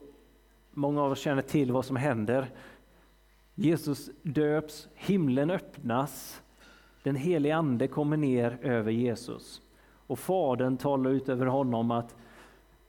många 0.76 1.04
av 1.04 1.12
oss 1.12 1.20
känner 1.20 1.42
till 1.42 1.72
vad 1.72 1.86
som 1.86 1.96
händer. 1.96 2.52
Jesus 3.56 4.10
döps, 4.22 4.88
himlen 4.96 5.50
öppnas, 5.50 6.42
den 7.04 7.16
helige 7.16 7.56
Ande 7.56 7.88
kommer 7.88 8.18
ner 8.18 8.58
över 8.62 8.92
Jesus 8.92 9.62
och 10.08 10.20
Fadern 10.20 10.78
talar 10.78 11.12
ut 11.12 11.30
över 11.30 11.46
honom 11.46 11.92
att 11.92 12.16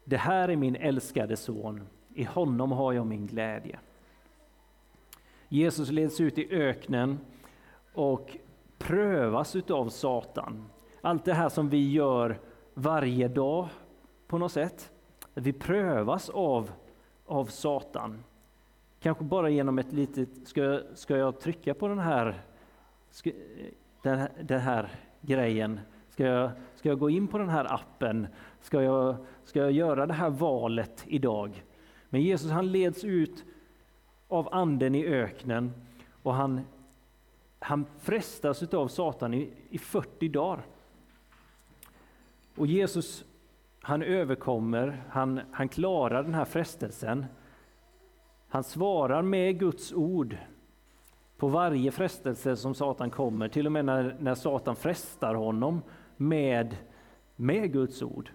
det 0.05 0.17
här 0.17 0.49
är 0.49 0.57
min 0.57 0.77
älskade 0.77 1.37
son, 1.37 1.83
i 2.15 2.25
honom 2.25 2.73
har 2.73 2.93
jag 2.93 3.07
min 3.07 3.27
glädje. 3.27 3.79
Jesus 5.49 5.91
leds 5.91 6.21
ut 6.21 6.39
i 6.39 6.51
öknen 6.51 7.19
och 7.93 8.37
prövas 8.79 9.57
utav 9.57 9.89
Satan. 9.89 10.65
Allt 11.01 11.25
det 11.25 11.35
här 11.35 11.49
som 11.49 11.69
vi 11.69 11.93
gör 11.93 12.39
varje 12.75 13.29
dag 13.29 13.69
på 14.27 14.39
något 14.39 14.53
sätt. 14.53 14.91
Vi 15.35 15.53
prövas 15.53 16.29
av, 16.29 16.71
av 17.27 17.47
Satan. 17.47 18.25
Kanske 19.01 19.25
bara 19.25 19.51
genom 19.51 19.79
ett 19.79 19.93
litet, 19.93 20.29
ska 20.45 20.63
jag, 20.63 20.83
ska 20.95 21.17
jag 21.17 21.41
trycka 21.41 21.75
på 21.75 21.89
den 21.89 21.99
här, 21.99 22.41
ska, 23.11 23.31
den, 24.03 24.19
här, 24.19 24.31
den 24.41 24.61
här 24.61 24.91
grejen? 25.21 25.81
Ska 26.11 26.25
jag, 26.25 26.51
ska 26.75 26.89
jag 26.89 26.99
gå 26.99 27.11
in 27.11 27.29
på 27.29 27.39
den 27.39 27.49
här 27.49 27.75
appen? 27.75 28.27
Ska 28.61 28.83
jag, 28.83 29.17
ska 29.45 29.59
jag 29.59 29.73
göra 29.73 30.07
det 30.07 30.15
här 30.15 30.31
valet 30.31 31.05
idag? 31.07 31.65
Men 32.09 32.23
Jesus 32.23 32.51
han 32.51 32.73
leds 32.73 33.05
ut 33.05 33.45
av 34.29 34.55
anden 34.55 34.95
i 34.95 35.07
öknen 35.07 35.73
och 36.23 36.35
han, 36.35 36.61
han 37.59 37.87
frestas 37.99 38.63
av 38.63 38.89
Satan 38.89 39.35
i, 39.35 39.51
i 39.71 39.79
40 39.79 40.29
dagar. 40.29 40.67
Och 42.57 42.67
Jesus 42.67 43.25
han 43.87 44.03
överkommer, 44.03 45.03
han, 45.11 45.41
han 45.53 45.69
klarar 45.69 46.23
den 46.23 46.35
här 46.35 46.45
frestelsen. 46.45 47.27
Han 48.49 48.65
svarar 48.65 49.23
med 49.23 49.59
Guds 49.59 49.93
ord 49.93 50.37
på 51.37 51.49
varje 51.49 51.91
frestelse 51.91 52.57
som 52.57 52.75
Satan 52.75 53.11
kommer, 53.11 53.49
till 53.49 53.67
och 53.67 53.73
med 53.73 53.85
när, 53.85 54.17
när 54.21 54.35
Satan 54.35 54.77
frestar 54.77 55.35
honom 55.35 55.83
med, 56.17 56.77
med 57.37 57.73
Guds 57.73 58.03
ord. 58.03 58.31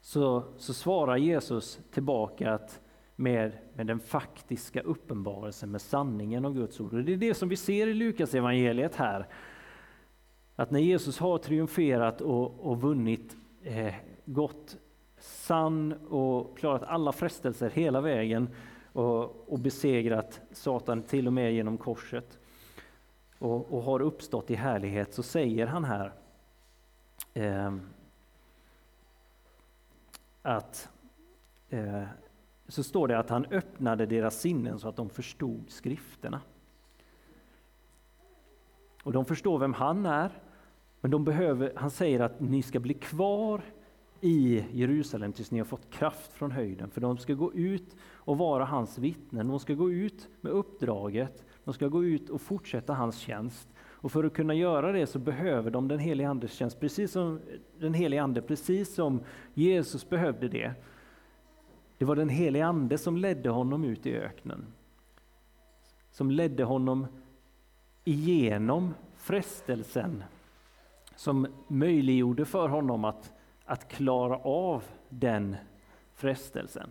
Så, 0.00 0.42
så 0.56 0.74
svarar 0.74 1.16
Jesus 1.16 1.80
tillbaka 1.90 2.52
att 2.52 2.80
med, 3.16 3.52
med 3.74 3.86
den 3.86 4.00
faktiska 4.00 4.80
uppenbarelsen, 4.80 5.70
med 5.70 5.80
sanningen 5.80 6.44
om 6.44 6.54
Guds 6.54 6.80
ord. 6.80 6.94
Och 6.94 7.04
det 7.04 7.12
är 7.12 7.16
det 7.16 7.34
som 7.34 7.48
vi 7.48 7.56
ser 7.56 7.86
i 7.86 7.94
Lukas 7.94 8.34
evangeliet 8.34 8.96
här. 8.96 9.26
Att 10.56 10.70
när 10.70 10.80
Jesus 10.80 11.18
har 11.18 11.38
triumferat 11.38 12.20
och, 12.20 12.60
och 12.60 12.80
vunnit 12.80 13.36
eh, 13.62 13.94
gått 14.24 14.76
sann 15.18 15.92
och 15.92 16.58
klarat 16.58 16.82
alla 16.82 17.12
frestelser 17.12 17.70
hela 17.70 18.00
vägen 18.00 18.48
och, 18.92 19.52
och 19.52 19.58
besegrat 19.58 20.40
Satan 20.52 21.02
till 21.02 21.26
och 21.26 21.32
med 21.32 21.52
genom 21.52 21.78
korset 21.78 22.38
och, 23.38 23.72
och 23.72 23.82
har 23.82 24.00
uppstått 24.00 24.50
i 24.50 24.54
härlighet 24.54 25.14
så 25.14 25.22
säger 25.22 25.66
han 25.66 25.84
här 25.84 26.12
eh, 27.34 27.74
att 30.42 30.88
eh, 31.68 32.04
så 32.68 32.82
står 32.82 33.08
det 33.08 33.18
att 33.18 33.30
han 33.30 33.46
öppnade 33.50 34.06
deras 34.06 34.40
sinnen 34.40 34.78
så 34.78 34.88
att 34.88 34.96
de 34.96 35.10
förstod 35.10 35.70
skrifterna. 35.70 36.40
Och 39.02 39.12
de 39.12 39.24
förstår 39.24 39.58
vem 39.58 39.74
han 39.74 40.06
är 40.06 40.30
men 41.00 41.10
de 41.10 41.24
behöver, 41.24 41.72
han 41.76 41.90
säger 41.90 42.20
att 42.20 42.40
ni 42.40 42.62
ska 42.62 42.80
bli 42.80 42.94
kvar 42.94 43.62
i 44.20 44.64
Jerusalem 44.72 45.32
tills 45.32 45.50
ni 45.50 45.58
har 45.58 45.64
fått 45.64 45.90
kraft 45.90 46.32
från 46.32 46.50
höjden. 46.50 46.90
För 46.90 47.00
de 47.00 47.18
ska 47.18 47.34
gå 47.34 47.54
ut 47.54 47.96
och 48.02 48.38
vara 48.38 48.64
hans 48.64 48.98
vittnen. 48.98 49.48
De 49.48 49.58
ska 49.58 49.74
gå 49.74 49.90
ut 49.90 50.28
med 50.40 50.52
uppdraget. 50.52 51.44
De 51.64 51.74
ska 51.74 51.88
gå 51.88 52.04
ut 52.04 52.30
och 52.30 52.40
fortsätta 52.40 52.94
hans 52.94 53.18
tjänst. 53.18 53.68
Och 53.78 54.12
för 54.12 54.24
att 54.24 54.34
kunna 54.34 54.54
göra 54.54 54.92
det 54.92 55.06
så 55.06 55.18
behöver 55.18 55.70
de 55.70 55.88
den 55.88 55.98
helige 55.98 56.28
Andes 56.28 56.52
tjänst, 56.52 56.80
precis 56.80 57.12
som 57.12 57.40
den 57.78 57.94
helige 57.94 58.22
Ande, 58.22 58.42
precis 58.42 58.94
som 58.94 59.20
Jesus 59.54 60.08
behövde 60.08 60.48
det. 60.48 60.72
Det 61.98 62.04
var 62.04 62.16
den 62.16 62.28
helige 62.28 62.66
Ande 62.66 62.98
som 62.98 63.16
ledde 63.16 63.50
honom 63.50 63.84
ut 63.84 64.06
i 64.06 64.16
öknen. 64.16 64.66
Som 66.10 66.30
ledde 66.30 66.64
honom 66.64 67.06
igenom 68.04 68.94
frestelsen 69.16 70.22
som 71.18 71.46
möjliggjorde 71.68 72.44
för 72.44 72.68
honom 72.68 73.04
att, 73.04 73.32
att 73.64 73.88
klara 73.88 74.36
av 74.36 74.84
den 75.08 75.56
frestelsen. 76.14 76.90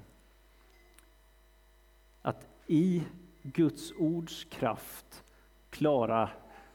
Att 2.22 2.48
i 2.66 3.04
Guds 3.42 3.92
ords 4.00 4.44
kraft 4.44 5.24
klara 5.70 6.30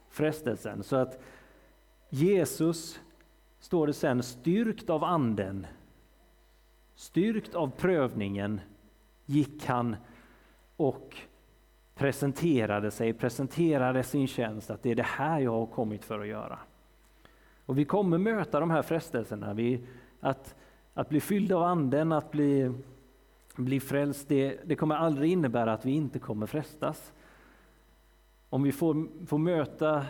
frestelsen. 0.09 0.82
Så 0.82 0.97
att 0.97 1.23
Jesus, 2.09 3.00
står 3.61 3.87
det 3.87 3.92
sen, 3.92 4.23
styrkt 4.23 4.90
av 4.90 5.04
anden, 5.04 5.66
styrkt 6.94 7.54
av 7.54 7.71
prövningen, 7.71 8.61
gick 9.26 9.66
han 9.66 9.97
och 10.76 11.16
presenterade 11.94 12.90
sig, 12.90 13.12
presenterade 13.12 14.02
sin 14.02 14.26
tjänst, 14.26 14.71
att 14.71 14.82
det 14.82 14.90
är 14.90 14.97
det 14.97 15.02
här 15.02 15.40
jag 15.40 15.52
har 15.52 15.66
kommit 15.66 16.04
för 16.04 16.21
att 16.21 16.26
göra. 16.26 16.59
Och 17.73 17.79
vi 17.79 17.85
kommer 17.85 18.19
möta 18.19 18.61
de 18.61 18.71
här 18.71 18.83
frestelserna. 18.83 19.55
Vi, 19.55 19.81
att, 20.21 20.55
att 20.95 21.09
bli 21.09 21.21
fylld 21.21 21.52
av 21.52 21.62
anden, 21.62 22.12
att 22.12 22.31
bli, 22.31 22.73
bli 23.57 23.81
frälst, 23.81 24.29
det, 24.29 24.59
det 24.64 24.76
kommer 24.76 24.95
aldrig 24.95 25.33
innebära 25.33 25.73
att 25.73 25.85
vi 25.85 25.91
inte 25.91 26.19
kommer 26.19 26.47
frestas. 26.47 27.12
Om 28.49 28.62
vi 28.62 28.73
får, 28.73 29.26
får 29.26 29.38
möta, 29.38 30.07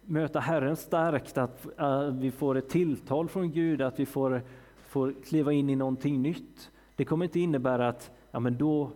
möta 0.00 0.40
Herren 0.40 0.76
starkt, 0.76 1.38
att, 1.38 1.78
att 1.78 2.14
vi 2.14 2.30
får 2.30 2.56
ett 2.56 2.68
tilltal 2.68 3.28
från 3.28 3.52
Gud, 3.52 3.82
att 3.82 4.00
vi 4.00 4.06
får, 4.06 4.42
får 4.86 5.14
kliva 5.24 5.52
in 5.52 5.70
i 5.70 5.76
någonting 5.76 6.22
nytt. 6.22 6.70
Det 6.96 7.04
kommer 7.04 7.24
inte 7.24 7.40
innebära 7.40 7.88
att 7.88 8.10
ja, 8.30 8.40
men 8.40 8.58
då, 8.58 8.90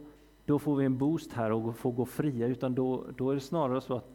då 0.45 0.59
får 0.59 0.76
vi 0.76 0.85
en 0.85 0.99
boost 0.99 1.33
här 1.33 1.53
och 1.53 1.76
får 1.76 1.93
gå 1.93 2.05
fria, 2.05 2.47
utan 2.47 2.75
då, 2.75 3.05
då 3.17 3.31
är 3.31 3.35
det 3.35 3.41
snarare 3.41 3.81
så 3.81 3.97
att 3.97 4.09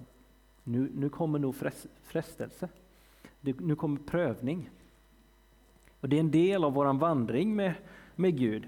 nu, 0.63 0.91
nu 0.95 1.09
kommer 1.09 1.39
nog 1.39 1.55
frestelse. 2.03 2.69
Nu 3.41 3.75
kommer 3.75 3.99
prövning. 3.99 4.69
Och 5.99 6.09
Det 6.09 6.15
är 6.15 6.19
en 6.19 6.31
del 6.31 6.63
av 6.63 6.73
vår 6.73 6.93
vandring 6.93 7.55
med, 7.55 7.73
med 8.15 8.37
Gud. 8.37 8.67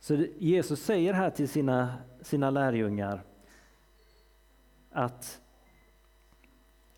Så 0.00 0.14
Jesus 0.38 0.80
säger 0.80 1.12
här 1.12 1.30
till 1.30 1.48
sina, 1.48 1.94
sina 2.20 2.50
lärjungar 2.50 3.22
att 4.90 5.40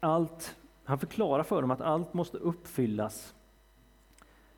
allt, 0.00 0.56
han 0.84 0.98
förklarar 0.98 1.42
för 1.42 1.60
dem 1.60 1.70
att 1.70 1.80
allt 1.80 2.14
måste 2.14 2.38
uppfyllas 2.38 3.34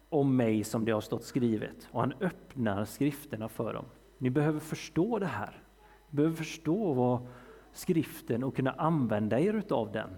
om 0.09 0.37
mig 0.37 0.65
som 0.65 0.85
det 0.85 0.93
har 0.93 1.01
stått 1.01 1.25
skrivet. 1.25 1.89
Och 1.91 2.01
han 2.01 2.13
öppnar 2.21 2.85
skrifterna 2.85 3.49
för 3.49 3.75
dem. 3.75 3.85
Ni 4.19 4.31
behöver 4.31 4.61
förstå 4.61 5.19
det 5.19 5.27
här. 5.27 5.63
Ni 6.11 6.17
behöver 6.17 6.37
förstå 6.37 6.93
vad 6.93 7.27
skriften 7.73 8.45
och 8.45 8.57
kunna 8.57 8.73
använda 8.73 9.41
er 9.41 9.55
utav 9.55 9.93
den. 9.93 10.11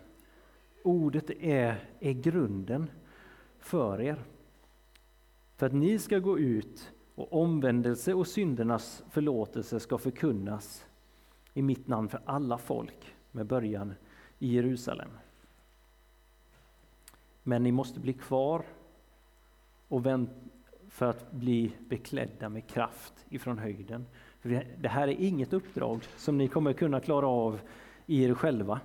Ordet 0.82 1.30
är, 1.30 1.90
är 2.00 2.12
grunden 2.12 2.90
för 3.58 4.00
er. 4.00 4.24
För 5.56 5.66
att 5.66 5.72
ni 5.72 5.98
ska 5.98 6.18
gå 6.18 6.38
ut 6.38 6.92
och 7.14 7.42
omvändelse 7.42 8.14
och 8.14 8.26
syndernas 8.26 9.02
förlåtelse 9.10 9.80
ska 9.80 9.98
förkunnas 9.98 10.84
i 11.54 11.62
mitt 11.62 11.88
namn 11.88 12.08
för 12.08 12.20
alla 12.24 12.58
folk 12.58 13.14
med 13.32 13.46
början 13.46 13.94
i 14.38 14.54
Jerusalem. 14.54 15.10
Men 17.42 17.62
ni 17.62 17.72
måste 17.72 18.00
bli 18.00 18.12
kvar 18.12 18.64
och 19.88 20.02
för 20.88 21.06
att 21.06 21.32
bli 21.32 21.72
beklädda 21.88 22.48
med 22.48 22.66
kraft 22.66 23.26
ifrån 23.28 23.58
höjden. 23.58 24.06
För 24.40 24.66
det 24.78 24.88
här 24.88 25.08
är 25.08 25.20
inget 25.20 25.52
uppdrag 25.52 26.04
som 26.16 26.38
ni 26.38 26.48
kommer 26.48 26.72
kunna 26.72 27.00
klara 27.00 27.26
av 27.26 27.60
i 28.06 28.24
er 28.24 28.34
själva. 28.34 28.80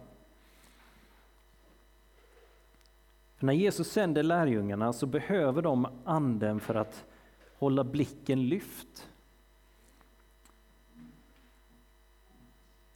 För 3.44 3.48
när 3.48 3.54
Jesus 3.54 3.92
sänder 3.92 4.24
lärjungarna 4.24 4.94
så 4.94 5.06
behöver 5.06 5.62
de 5.62 5.88
anden 6.06 6.60
för 6.60 6.76
att 6.76 7.06
hålla 7.58 7.84
blicken 7.84 8.48
lyft. 8.48 9.10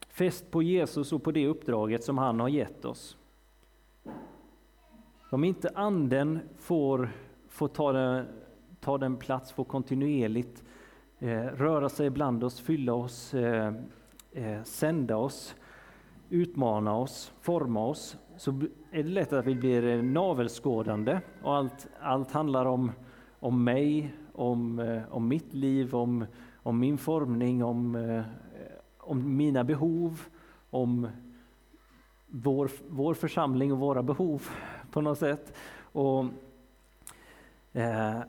Fäst 0.10 0.52
på 0.52 0.64
Jesus 0.64 1.14
och 1.14 1.24
på 1.24 1.32
det 1.32 1.48
uppdraget 1.48 2.04
som 2.04 2.18
han 2.18 2.40
har 2.40 2.50
gett 2.50 2.86
oss. 2.86 3.18
Om 5.30 5.44
inte 5.44 5.70
anden 5.76 6.40
får, 6.58 7.10
får 7.48 7.68
ta, 7.68 7.92
den, 7.92 8.26
ta 8.80 8.98
den 8.98 9.18
plats, 9.18 9.52
får 9.52 9.64
kontinuerligt 9.64 10.64
eh, 11.20 11.46
röra 11.46 11.90
sig 11.90 12.10
bland 12.10 12.44
oss, 12.44 12.60
fylla 12.60 12.94
oss, 12.94 13.34
eh, 13.34 13.74
eh, 14.32 14.64
sända 14.64 15.18
oss, 15.18 15.56
utmana 16.30 16.96
oss, 16.96 17.34
forma 17.42 17.86
oss, 17.86 18.18
så 18.38 18.52
är 18.92 19.04
det 19.04 19.10
lätt 19.10 19.34
att 19.34 19.46
vi 19.46 19.56
blir 19.56 19.86
eh, 19.86 20.04
navelskådande 20.04 21.20
och 21.42 21.56
allt, 21.56 21.88
allt 22.00 22.32
handlar 22.32 22.66
om, 22.66 22.92
om 23.40 23.64
mig, 23.64 24.14
om, 24.34 24.80
eh, 24.80 25.02
om 25.12 25.28
mitt 25.28 25.54
liv, 25.54 25.96
om, 25.96 26.26
om 26.56 26.80
min 26.80 26.98
formning, 26.98 27.64
om, 27.64 27.96
eh, 27.96 28.24
om 28.98 29.38
mina 29.38 29.64
behov, 29.64 30.22
om 30.70 31.08
vår, 32.28 32.70
vår 32.90 33.14
församling 33.14 33.74
och 33.74 33.80
våra 33.80 34.04
behov 34.04 34.50
på 34.92 35.02
något 35.02 35.18
sätt. 35.18 35.54
Och, 35.80 36.26
eh, 37.74 38.20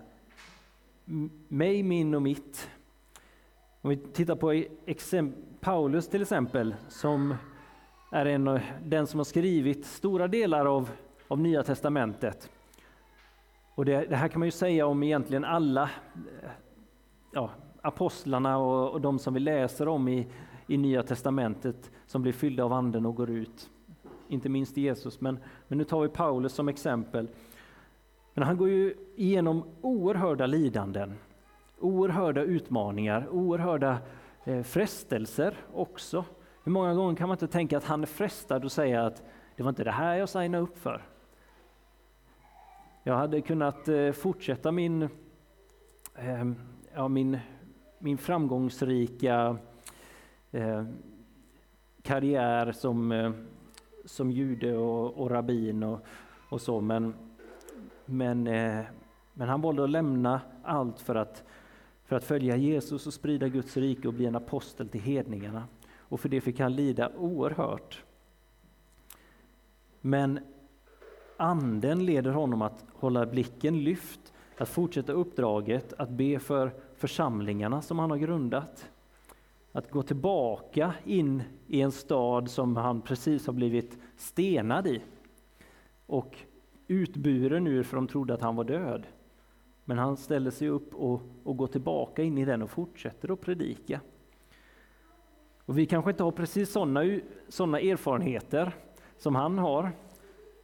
mig, 1.49 1.83
min 1.83 2.15
och 2.15 2.23
mitt. 2.23 2.71
Om 3.81 3.91
vi 3.91 3.97
tittar 3.97 4.37
på 4.37 4.65
Paulus 5.61 6.09
till 6.09 6.23
exempel, 6.23 6.75
som 6.89 7.35
är 8.11 8.27
en, 8.27 8.61
den 8.85 9.07
som 9.07 9.19
har 9.19 9.25
skrivit 9.25 9.87
stora 9.87 10.29
delar 10.29 10.67
av, 10.67 10.91
av 11.29 11.39
Nya 11.39 11.63
Testamentet. 11.63 12.51
Och 13.75 13.85
det, 13.85 14.07
det, 14.09 14.17
här 14.17 14.29
kan 14.29 14.39
man 14.39 14.47
ju 14.47 14.53
säga 14.53 14.87
om 14.87 15.03
egentligen 15.03 15.45
alla 15.45 15.91
ja, 17.33 17.51
apostlarna 17.83 18.59
och, 18.59 18.91
och 18.91 19.01
de 19.01 19.19
som 19.19 19.35
vi 19.35 19.41
läser 19.41 19.89
om 19.89 20.09
i, 20.09 20.27
i 20.67 20.77
Nya 20.77 21.03
Testamentet 21.03 21.91
som 22.07 22.23
blir 22.23 22.33
fyllda 22.33 22.65
av 22.65 22.73
Anden 22.73 23.07
och 23.07 23.15
går 23.15 23.31
ut. 23.31 23.71
Inte 24.29 24.49
minst 24.49 24.77
Jesus, 24.77 25.21
men, 25.21 25.39
men 25.69 25.79
nu 25.79 25.85
tar 25.85 26.01
vi 26.01 26.09
Paulus 26.09 26.53
som 26.53 26.69
exempel. 26.69 27.29
Men 28.35 28.45
han 28.47 28.57
går 28.57 28.69
ju 28.69 28.95
igenom 29.17 29.65
oerhörda 29.81 30.47
lidanden, 30.47 31.15
oerhörda 31.79 32.43
utmaningar, 32.43 33.29
oerhörda 33.31 33.99
eh, 34.45 34.63
frestelser 34.63 35.55
också. 35.75 36.25
Hur 36.69 36.73
många 36.73 36.95
gånger 36.95 37.17
kan 37.17 37.29
man 37.29 37.35
inte 37.35 37.47
tänka 37.47 37.77
att 37.77 37.85
han 37.85 38.03
är 38.03 38.07
frestad 38.07 38.65
och 38.65 38.73
säga 38.73 39.07
att 39.07 39.23
det 39.57 39.63
var 39.63 39.69
inte 39.69 39.85
det 39.85 39.91
här 39.91 40.15
jag 40.15 40.29
signade 40.29 40.65
upp 40.65 40.79
för. 40.79 41.03
Jag 43.03 43.17
hade 43.17 43.41
kunnat 43.41 43.89
eh, 43.89 44.13
fortsätta 44.13 44.73
min, 44.73 45.09
ehm, 46.15 46.57
ja, 46.95 47.09
min, 47.09 47.39
min 47.99 48.19
framgångsrika 48.19 49.57
eh, 50.51 50.85
karriär 52.03 52.73
som, 52.73 53.13
eh, 53.13 53.31
som 54.05 54.31
jude 54.31 54.77
och, 54.77 55.23
och 55.23 55.31
rabbin 55.31 55.83
och, 55.83 56.01
och 56.49 56.61
så, 56.61 56.81
men, 56.81 57.15
men, 58.05 58.43
men 59.33 59.49
han 59.49 59.61
valde 59.61 59.85
att 59.85 59.91
lämna 59.91 60.41
allt 60.63 61.01
för 61.01 61.15
att, 61.15 61.45
för 62.05 62.17
att 62.17 62.25
följa 62.25 62.57
Jesus 62.57 63.07
och 63.07 63.15
sprida 63.15 63.49
Guds 63.49 63.77
rike 63.77 64.09
och 64.09 64.15
bli 64.15 64.27
en 64.27 64.37
apostel 64.37 64.89
till 64.89 65.01
hedningarna 65.01 65.65
och 66.09 66.21
för 66.21 66.29
det 66.29 66.41
fick 66.41 66.61
han 66.61 66.77
lida 66.77 67.11
oerhört. 67.17 68.05
Men 70.01 70.41
anden 71.37 72.07
leder 72.07 72.31
honom 72.31 72.63
att 72.63 72.85
hålla 72.93 73.27
blicken 73.27 73.85
lyft, 73.85 74.33
att 74.59 74.69
fortsätta 74.69 75.13
uppdraget, 75.13 75.93
att 75.93 76.11
be 76.11 76.39
för 76.39 76.73
församlingarna 76.97 77.83
som 77.83 77.99
han 77.99 78.11
har 78.11 78.19
grundat. 78.19 78.91
Att 79.73 79.91
gå 79.91 80.03
tillbaka 80.03 80.95
in 81.05 81.43
i 81.67 81.81
en 81.81 81.93
stad 81.93 82.51
som 82.51 82.77
han 82.77 83.01
precis 83.01 83.47
har 83.47 83.53
blivit 83.53 83.99
stenad 84.17 84.87
i 84.87 85.03
och 86.07 86.39
utburen 86.87 87.67
ur 87.67 87.83
för 87.83 87.97
de 87.97 88.07
trodde 88.09 88.35
att 88.35 88.43
han 88.43 88.57
var 88.57 88.65
död. 88.65 89.07
Men 89.85 89.99
han 89.99 90.17
ställer 90.17 90.51
sig 90.51 90.69
upp 90.69 90.95
och, 90.95 91.23
och 91.45 91.57
går 91.57 91.67
tillbaka 91.67 92.23
in 92.23 92.39
i 92.39 92.45
den 92.45 92.63
och 92.63 92.71
fortsätter 92.71 93.33
att 93.33 93.41
predika. 93.41 94.01
Och 95.69 95.79
vi 95.79 95.87
kanske 95.87 96.11
inte 96.11 96.23
har 96.23 96.31
precis 96.31 96.73
sådana 96.73 97.21
såna 97.49 97.81
erfarenheter 97.81 98.73
som 99.19 99.35
han 99.35 99.59
har. 99.59 99.93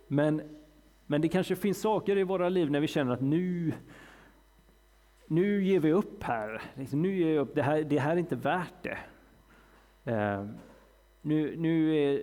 Men, 0.06 0.42
men 1.06 1.20
det 1.20 1.28
kanske 1.28 1.56
finns 1.56 1.80
saker 1.80 2.18
i 2.18 2.22
våra 2.22 2.48
liv 2.48 2.70
när 2.70 2.80
vi 2.80 2.86
känner 2.86 3.12
att 3.12 3.20
nu, 3.20 3.72
nu 5.26 5.64
ger 5.64 5.80
vi 5.80 5.92
upp 5.92 6.22
här. 6.22 6.62
Liksom, 6.74 7.02
nu 7.02 7.16
ger 7.16 7.38
upp. 7.38 7.54
Det, 7.54 7.62
här, 7.62 7.82
det 7.82 7.98
här 7.98 8.12
är 8.12 8.16
inte 8.16 8.36
värt 8.36 8.82
det. 8.82 8.98
Uh, 10.12 10.46
nu, 11.22 11.56
nu, 11.56 11.96
är, 11.96 12.22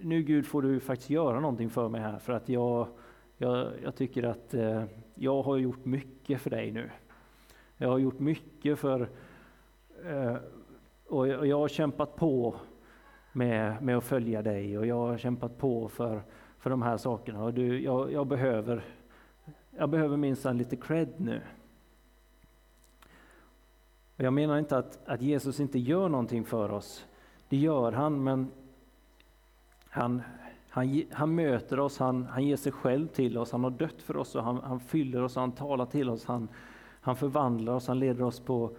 nu 0.00 0.22
Gud 0.22 0.46
får 0.46 0.62
du 0.62 0.80
faktiskt 0.80 1.10
göra 1.10 1.40
någonting 1.40 1.70
för 1.70 1.88
mig 1.88 2.00
här 2.00 2.18
för 2.18 2.32
att 2.32 2.48
jag, 2.48 2.88
jag, 3.36 3.72
jag 3.82 3.96
tycker 3.96 4.22
att 4.22 4.54
uh, 4.54 4.84
jag 5.14 5.42
har 5.42 5.56
gjort 5.56 5.84
mycket 5.84 6.40
för 6.40 6.50
dig 6.50 6.70
nu. 6.70 6.90
Jag 7.76 7.88
har 7.88 7.98
gjort 7.98 8.18
mycket 8.18 8.78
för, 8.78 9.00
uh, 10.06 10.36
och 11.12 11.46
jag 11.46 11.58
har 11.58 11.68
kämpat 11.68 12.16
på 12.16 12.54
med, 13.32 13.82
med 13.82 13.96
att 13.96 14.04
följa 14.04 14.42
dig 14.42 14.78
och 14.78 14.86
jag 14.86 15.06
har 15.06 15.18
kämpat 15.18 15.58
på 15.58 15.88
för, 15.88 16.22
för 16.58 16.70
de 16.70 16.82
här 16.82 16.96
sakerna. 16.96 17.44
Och 17.44 17.54
du, 17.54 17.82
jag, 17.82 18.12
jag 18.12 18.26
behöver, 18.26 18.84
jag 19.70 19.88
behöver 19.88 20.16
minsann 20.16 20.58
lite 20.58 20.76
cred 20.76 21.08
nu. 21.16 21.40
Och 24.16 24.24
jag 24.24 24.32
menar 24.32 24.58
inte 24.58 24.78
att, 24.78 25.08
att 25.08 25.22
Jesus 25.22 25.60
inte 25.60 25.78
gör 25.78 26.08
någonting 26.08 26.44
för 26.44 26.70
oss. 26.70 27.06
Det 27.48 27.56
gör 27.56 27.92
han, 27.92 28.24
men 28.24 28.50
han, 29.88 30.22
han, 30.68 31.02
han 31.12 31.34
möter 31.34 31.80
oss, 31.80 31.98
han, 31.98 32.26
han 32.26 32.46
ger 32.46 32.56
sig 32.56 32.72
själv 32.72 33.06
till 33.06 33.38
oss, 33.38 33.52
han 33.52 33.64
har 33.64 33.70
dött 33.70 34.02
för 34.02 34.16
oss 34.16 34.34
och 34.34 34.44
han, 34.44 34.60
han 34.64 34.80
fyller 34.80 35.22
oss, 35.22 35.36
han 35.36 35.52
talar 35.52 35.86
till 35.86 36.10
oss, 36.10 36.24
han, 36.24 36.48
han 37.00 37.16
förvandlar 37.16 37.72
oss, 37.72 37.88
han 37.88 37.98
leder 37.98 38.24
oss 38.24 38.40
på 38.40 38.76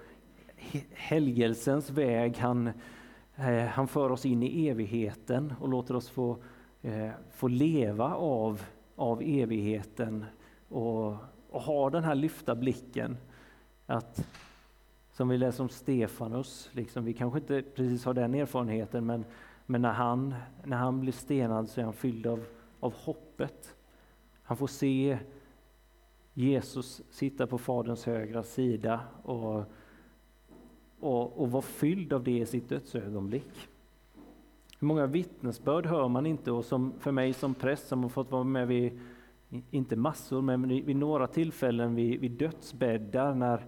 helgelsens 0.93 1.89
väg. 1.89 2.37
Han, 2.37 2.67
eh, 3.35 3.65
han 3.65 3.87
för 3.87 4.11
oss 4.11 4.25
in 4.25 4.43
i 4.43 4.67
evigheten 4.67 5.53
och 5.59 5.69
låter 5.69 5.95
oss 5.95 6.09
få, 6.09 6.37
eh, 6.81 7.09
få 7.31 7.47
leva 7.47 8.15
av, 8.15 8.61
av 8.95 9.21
evigheten 9.21 10.25
och, 10.69 11.15
och 11.49 11.61
ha 11.61 11.89
den 11.89 12.03
här 12.03 12.15
lyfta 12.15 12.55
blicken. 12.55 13.17
Att, 13.85 14.27
som 15.11 15.29
vi 15.29 15.37
läser 15.37 15.63
om 15.63 15.69
Stefanus, 15.69 16.69
liksom, 16.71 17.05
vi 17.05 17.13
kanske 17.13 17.39
inte 17.39 17.61
precis 17.61 18.05
har 18.05 18.13
den 18.13 18.35
erfarenheten 18.35 19.05
men, 19.05 19.25
men 19.65 19.81
när, 19.81 19.93
han, 19.93 20.35
när 20.63 20.77
han 20.77 20.99
blir 20.99 21.11
stenad 21.11 21.69
så 21.69 21.81
är 21.81 21.85
han 21.85 21.93
fylld 21.93 22.27
av, 22.27 22.45
av 22.79 22.93
hoppet. 22.93 23.75
Han 24.43 24.57
får 24.57 24.67
se 24.67 25.17
Jesus 26.33 27.01
sitta 27.09 27.47
på 27.47 27.57
Faderns 27.57 28.05
högra 28.05 28.43
sida 28.43 28.99
och, 29.23 29.63
och, 31.03 31.41
och 31.41 31.51
vara 31.51 31.61
fylld 31.61 32.13
av 32.13 32.23
det 32.23 32.37
i 32.37 32.45
sitt 32.45 32.69
dödsögonblick. 32.69 33.69
Hur 34.79 34.87
många 34.87 35.05
vittnesbörd 35.05 35.85
hör 35.85 36.07
man 36.07 36.25
inte? 36.25 36.51
Och 36.51 36.65
som 36.65 36.93
för 36.99 37.11
mig 37.11 37.33
som 37.33 37.53
präst 37.53 37.87
som 37.87 38.03
har 38.03 38.09
fått 38.09 38.31
vara 38.31 38.43
med 38.43 38.67
vid, 38.67 38.99
inte 39.71 39.95
massor, 39.95 40.41
men 40.41 40.67
vid 40.67 40.95
några 40.95 41.27
tillfällen 41.27 41.95
vid, 41.95 42.19
vid 42.19 42.31
dödsbäddar 42.31 43.33
när, 43.33 43.65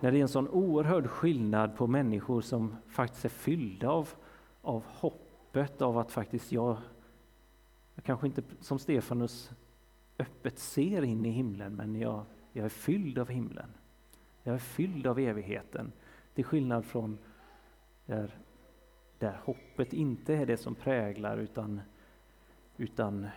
när 0.00 0.12
det 0.12 0.18
är 0.18 0.22
en 0.22 0.28
sån 0.28 0.48
oerhörd 0.48 1.06
skillnad 1.06 1.76
på 1.76 1.86
människor 1.86 2.40
som 2.40 2.76
faktiskt 2.88 3.24
är 3.24 3.28
fyllda 3.28 3.90
av, 3.90 4.08
av 4.62 4.84
hoppet 4.86 5.82
av 5.82 5.98
att 5.98 6.10
faktiskt 6.10 6.52
jag, 6.52 6.76
jag 7.94 8.04
kanske 8.04 8.26
inte 8.26 8.42
som 8.60 8.78
Stefanus 8.78 9.50
öppet 10.18 10.58
ser 10.58 11.02
in 11.02 11.26
i 11.26 11.30
himlen, 11.30 11.74
men 11.76 11.94
jag, 11.94 12.24
jag 12.52 12.64
är 12.64 12.68
fylld 12.68 13.18
av 13.18 13.28
himlen. 13.28 13.68
Jag 14.42 14.54
är 14.54 14.58
fylld 14.58 15.06
av 15.06 15.18
evigheten. 15.18 15.92
Till 16.34 16.44
skillnad 16.44 16.84
från 16.84 17.18
där, 18.06 18.38
där 19.18 19.40
hoppet 19.44 19.92
inte 19.92 20.34
är 20.34 20.46
det 20.46 20.56
som 20.56 20.74
präglar 20.74 21.38
utan, 21.38 21.80
utan 22.76 23.28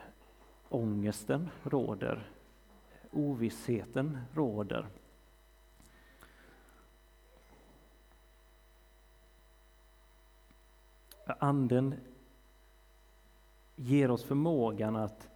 ångesten 0.70 1.50
råder, 1.64 2.32
ovissheten 3.12 4.18
råder. 4.34 4.88
Anden 11.26 11.96
ger 13.76 14.12
oss 14.12 14.24
förmågan 14.24 14.96
att 14.96 15.30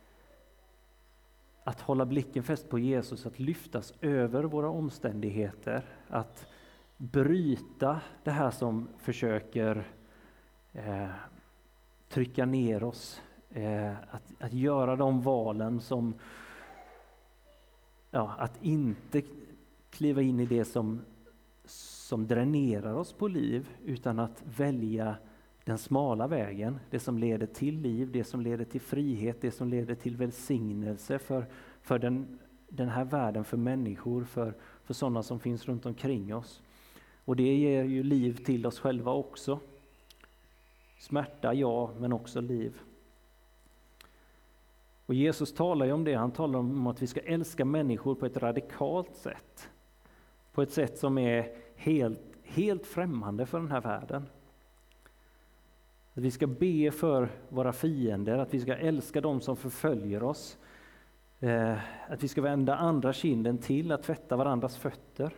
att 1.64 1.82
hålla 1.82 2.06
blicken 2.06 2.44
fäst 2.44 2.70
på 2.70 2.80
Jesus, 2.80 3.26
att 3.26 3.40
lyftas 3.40 3.94
över 4.02 4.44
våra 4.44 4.70
omständigheter, 4.70 5.86
att 6.08 6.48
bryta 7.02 8.02
det 8.24 8.32
här 8.32 8.52
som 8.52 8.88
försöker 8.98 9.88
eh, 10.74 11.10
trycka 12.10 12.46
ner 12.46 12.84
oss, 12.84 13.22
eh, 13.50 13.92
att, 13.92 14.24
att 14.40 14.54
göra 14.54 14.96
de 14.96 15.22
valen 15.22 15.80
som, 15.82 16.14
ja, 18.12 18.36
att 18.38 18.64
inte 18.64 19.22
kliva 19.90 20.22
in 20.22 20.40
i 20.40 20.46
det 20.46 20.66
som, 20.66 21.02
som 21.66 22.28
dränerar 22.28 22.94
oss 22.94 23.14
på 23.14 23.28
liv, 23.28 23.70
utan 23.86 24.20
att 24.20 24.44
välja 24.58 25.16
den 25.66 25.78
smala 25.78 26.28
vägen, 26.28 26.80
det 26.90 27.00
som 27.00 27.18
leder 27.18 27.48
till 27.48 27.78
liv, 27.80 28.12
det 28.12 28.24
som 28.24 28.42
leder 28.42 28.66
till 28.66 28.82
frihet, 28.82 29.42
det 29.42 29.52
som 29.52 29.70
leder 29.70 29.96
till 29.96 30.18
välsignelse 30.18 31.20
för, 31.20 31.46
för 31.82 32.00
den, 32.00 32.40
den 32.70 32.90
här 32.90 33.06
världen, 33.06 33.44
för 33.44 33.58
människor, 33.58 34.24
för, 34.24 34.54
för 34.84 34.94
sådana 34.94 35.24
som 35.24 35.40
finns 35.40 35.68
runt 35.68 35.86
omkring 35.86 36.36
oss. 36.36 36.62
Och 37.26 37.36
det 37.36 37.56
ger 37.56 37.84
ju 37.84 38.04
liv 38.04 38.46
till 38.46 38.66
oss 38.66 38.80
själva 38.80 39.12
också. 39.12 39.60
Smärta, 41.00 41.54
ja, 41.54 41.92
men 42.00 42.14
också 42.14 42.42
liv. 42.42 42.80
Och 45.06 45.14
Jesus 45.14 45.54
talar 45.54 45.86
ju 45.86 45.92
om 45.92 46.04
det, 46.04 46.14
han 46.14 46.32
talar 46.32 46.60
om 46.60 46.88
att 46.88 47.02
vi 47.02 47.08
ska 47.08 47.20
älska 47.20 47.66
människor 47.66 48.16
på 48.16 48.26
ett 48.26 48.38
radikalt 48.38 49.16
sätt. 49.16 49.70
På 50.54 50.62
ett 50.62 50.72
sätt 50.72 50.98
som 50.98 51.18
är 51.18 51.56
helt, 51.76 52.22
helt 52.44 52.86
främmande 52.86 53.46
för 53.46 53.60
den 53.60 53.72
här 53.72 53.82
världen. 53.82 54.26
Att 56.14 56.24
vi 56.24 56.32
ska 56.32 56.48
be 56.48 56.92
för 56.92 57.30
våra 57.50 57.74
fiender, 57.74 58.38
att 58.38 58.54
vi 58.54 58.60
ska 58.60 58.76
älska 58.76 59.22
dem 59.22 59.42
som 59.42 59.56
förföljer 59.56 60.24
oss. 60.24 60.58
Eh, 61.40 61.78
att 62.10 62.24
vi 62.24 62.28
ska 62.28 62.42
vända 62.42 62.76
andra 62.76 63.14
kinden 63.14 63.58
till, 63.58 63.92
att 63.92 64.04
tvätta 64.04 64.36
varandras 64.36 64.78
fötter. 64.78 65.34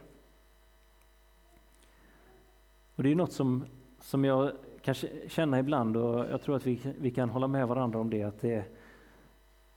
Och 2.95 3.03
Det 3.03 3.11
är 3.11 3.15
något 3.15 3.31
som, 3.31 3.65
som 3.99 4.25
jag 4.25 4.51
kan 4.81 4.95
känna 5.27 5.59
ibland 5.59 5.97
och 5.97 6.19
jag 6.19 6.41
tror 6.41 6.55
att 6.55 6.65
vi, 6.65 6.93
vi 6.99 7.11
kan 7.11 7.29
hålla 7.29 7.47
med 7.47 7.67
varandra 7.67 7.99
om 7.99 8.09
det, 8.09 8.23
att 8.23 8.41
det, 8.41 8.65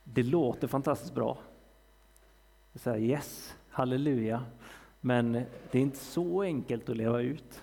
det 0.04 0.22
låter 0.22 0.68
fantastiskt 0.68 1.14
bra. 1.14 1.38
Så 2.74 2.90
här, 2.90 2.98
yes, 2.98 3.56
halleluja. 3.70 4.44
Men 5.00 5.32
det 5.70 5.78
är 5.78 5.82
inte 5.82 5.96
så 5.96 6.42
enkelt 6.42 6.88
att 6.88 6.96
leva 6.96 7.20
ut. 7.20 7.62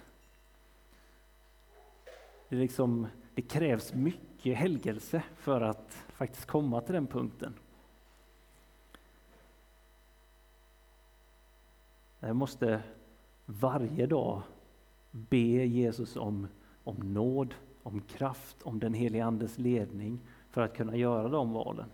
Det 2.49 2.55
är 2.55 2.59
liksom 2.59 3.07
det 3.35 3.41
krävs 3.41 3.93
mycket 3.93 4.57
helgelse 4.57 5.23
för 5.35 5.61
att 5.61 6.05
faktiskt 6.13 6.45
komma 6.45 6.81
till 6.81 6.93
den 6.93 7.07
punkten. 7.07 7.53
Jag 12.19 12.35
måste 12.35 12.81
varje 13.45 14.05
dag 14.05 14.41
be 15.13 15.65
Jesus 15.65 16.15
om, 16.15 16.47
om 16.83 17.13
nåd, 17.13 17.55
om 17.83 18.01
kraft, 18.01 18.61
om 18.63 18.79
den 18.79 18.93
helige 18.93 19.25
Andes 19.25 19.57
ledning 19.57 20.19
för 20.49 20.61
att 20.61 20.75
kunna 20.75 20.95
göra 20.95 21.29
de 21.29 21.53
valen. 21.53 21.89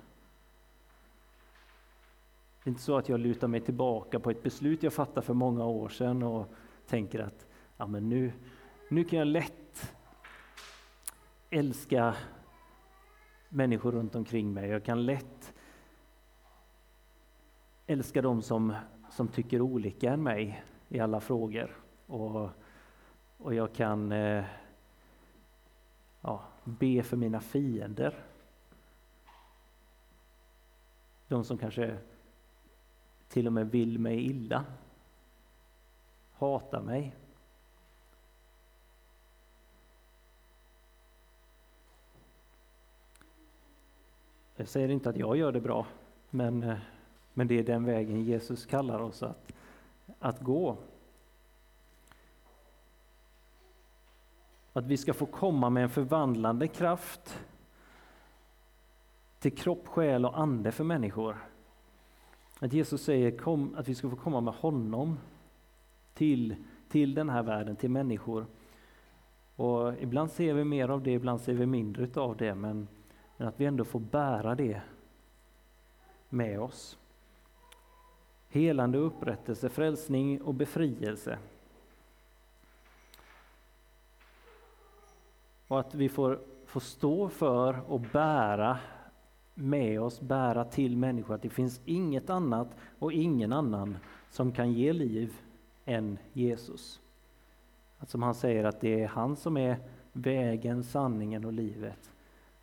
Det 2.64 2.68
är 2.68 2.70
inte 2.70 2.82
så 2.82 2.98
att 2.98 3.10
jag 3.10 3.20
lutar 3.20 3.48
mig 3.48 3.62
tillbaka 3.62 4.20
på 4.20 4.32
ett 4.32 4.44
beslut 4.44 4.84
jag 4.84 4.94
fattade 4.94 5.26
för 5.26 5.34
många 5.34 5.66
år 5.66 5.90
sedan 5.90 6.24
och 6.24 6.54
tänker 6.88 7.20
att 7.20 7.48
ja, 7.78 7.88
men 7.88 8.10
nu, 8.10 8.32
nu 8.90 9.04
kan 9.04 9.20
jag 9.20 9.28
lätt 9.28 9.94
älska 11.50 12.16
människor 13.50 13.92
runt 13.92 14.16
omkring 14.16 14.54
mig. 14.54 14.70
Jag 14.70 14.84
kan 14.84 15.06
lätt 15.06 15.54
älska 17.88 18.22
dem 18.22 18.42
som, 18.42 18.76
som 19.12 19.28
tycker 19.28 19.62
olika 19.62 20.14
än 20.14 20.24
mig 20.24 20.64
i 20.90 21.00
alla 21.00 21.20
frågor. 21.20 21.72
Och, 22.08 22.50
och 23.40 23.54
jag 23.54 23.74
kan 23.74 24.12
eh, 24.12 24.46
ja, 26.22 26.44
be 26.64 27.04
för 27.04 27.18
mina 27.18 27.40
fiender. 27.40 28.24
De 31.28 31.44
som 31.44 31.58
kanske 31.58 31.98
till 33.28 33.48
och 33.48 33.54
med 33.54 33.72
vill 33.72 34.00
mig 34.00 34.26
illa, 34.26 34.66
hatar 36.34 36.82
mig. 36.82 37.16
Jag 44.56 44.68
säger 44.68 44.90
inte 44.90 45.10
att 45.10 45.18
jag 45.18 45.38
gör 45.38 45.52
det 45.52 45.62
bra, 45.62 45.88
men, 46.30 46.64
eh, 46.64 46.78
men 47.34 47.48
det 47.48 47.60
är 47.60 47.64
den 47.64 47.86
vägen 47.86 48.24
Jesus 48.24 48.66
kallar 48.66 49.00
oss 49.00 49.24
att, 49.24 49.52
att 50.20 50.40
gå. 50.40 50.78
Att 54.74 54.86
vi 54.86 54.98
ska 54.98 55.14
få 55.14 55.26
komma 55.26 55.70
med 55.70 55.84
en 55.84 55.90
förvandlande 55.90 56.68
kraft 56.68 57.40
till 59.40 59.56
kropp, 59.58 59.88
själ 59.88 60.26
och 60.26 60.40
ande 60.40 60.72
för 60.72 60.84
människor. 60.84 61.38
Att 62.60 62.74
Jesus 62.74 63.04
säger 63.04 63.38
kom, 63.38 63.76
att 63.78 63.88
vi 63.88 63.96
ska 63.96 64.10
få 64.10 64.16
komma 64.16 64.42
med 64.42 64.54
honom 64.54 65.20
till, 66.14 66.56
till 66.90 67.14
den 67.14 67.30
här 67.30 67.44
världen, 67.44 67.76
till 67.76 67.90
människor. 67.90 68.46
Och 69.56 69.94
ibland 70.00 70.32
ser 70.32 70.54
vi 70.54 70.64
mer 70.64 70.90
av 70.90 71.04
det, 71.04 71.12
ibland 71.12 71.42
ser 71.42 71.54
vi 71.54 71.66
mindre 71.66 72.22
av 72.22 72.38
det, 72.38 72.56
men 72.56 72.88
men 73.40 73.48
att 73.48 73.60
vi 73.60 73.66
ändå 73.66 73.86
får 73.86 74.00
bära 74.00 74.56
det 74.56 74.82
med 76.30 76.60
oss. 76.60 76.98
Helande 78.50 78.98
upprättelse, 78.98 79.70
frälsning 79.70 80.42
och 80.42 80.54
befrielse. 80.54 81.38
Och 85.70 85.80
att 85.80 85.96
vi 85.96 86.10
får, 86.10 86.40
får 86.66 86.80
stå 86.80 87.30
för 87.30 87.92
och 87.92 88.00
bära 88.00 88.78
med 89.54 90.02
oss, 90.02 90.22
bära 90.22 90.66
till 90.66 90.98
människor 90.98 91.36
att 91.36 91.42
det 91.42 91.50
finns 91.50 91.82
inget 91.86 92.30
annat 92.30 92.68
och 93.00 93.14
ingen 93.14 93.54
annan 93.54 93.98
som 94.30 94.52
kan 94.52 94.74
ge 94.74 94.94
liv 94.94 95.34
än 95.86 96.18
Jesus. 96.34 97.00
Att 98.00 98.10
som 98.10 98.24
han 98.24 98.36
säger 98.36 98.64
att 98.64 98.82
det 98.82 99.04
är 99.04 99.08
han 99.08 99.36
som 99.36 99.58
är 99.58 99.78
vägen, 100.14 100.84
sanningen 100.84 101.46
och 101.46 101.54
livet 101.54 102.12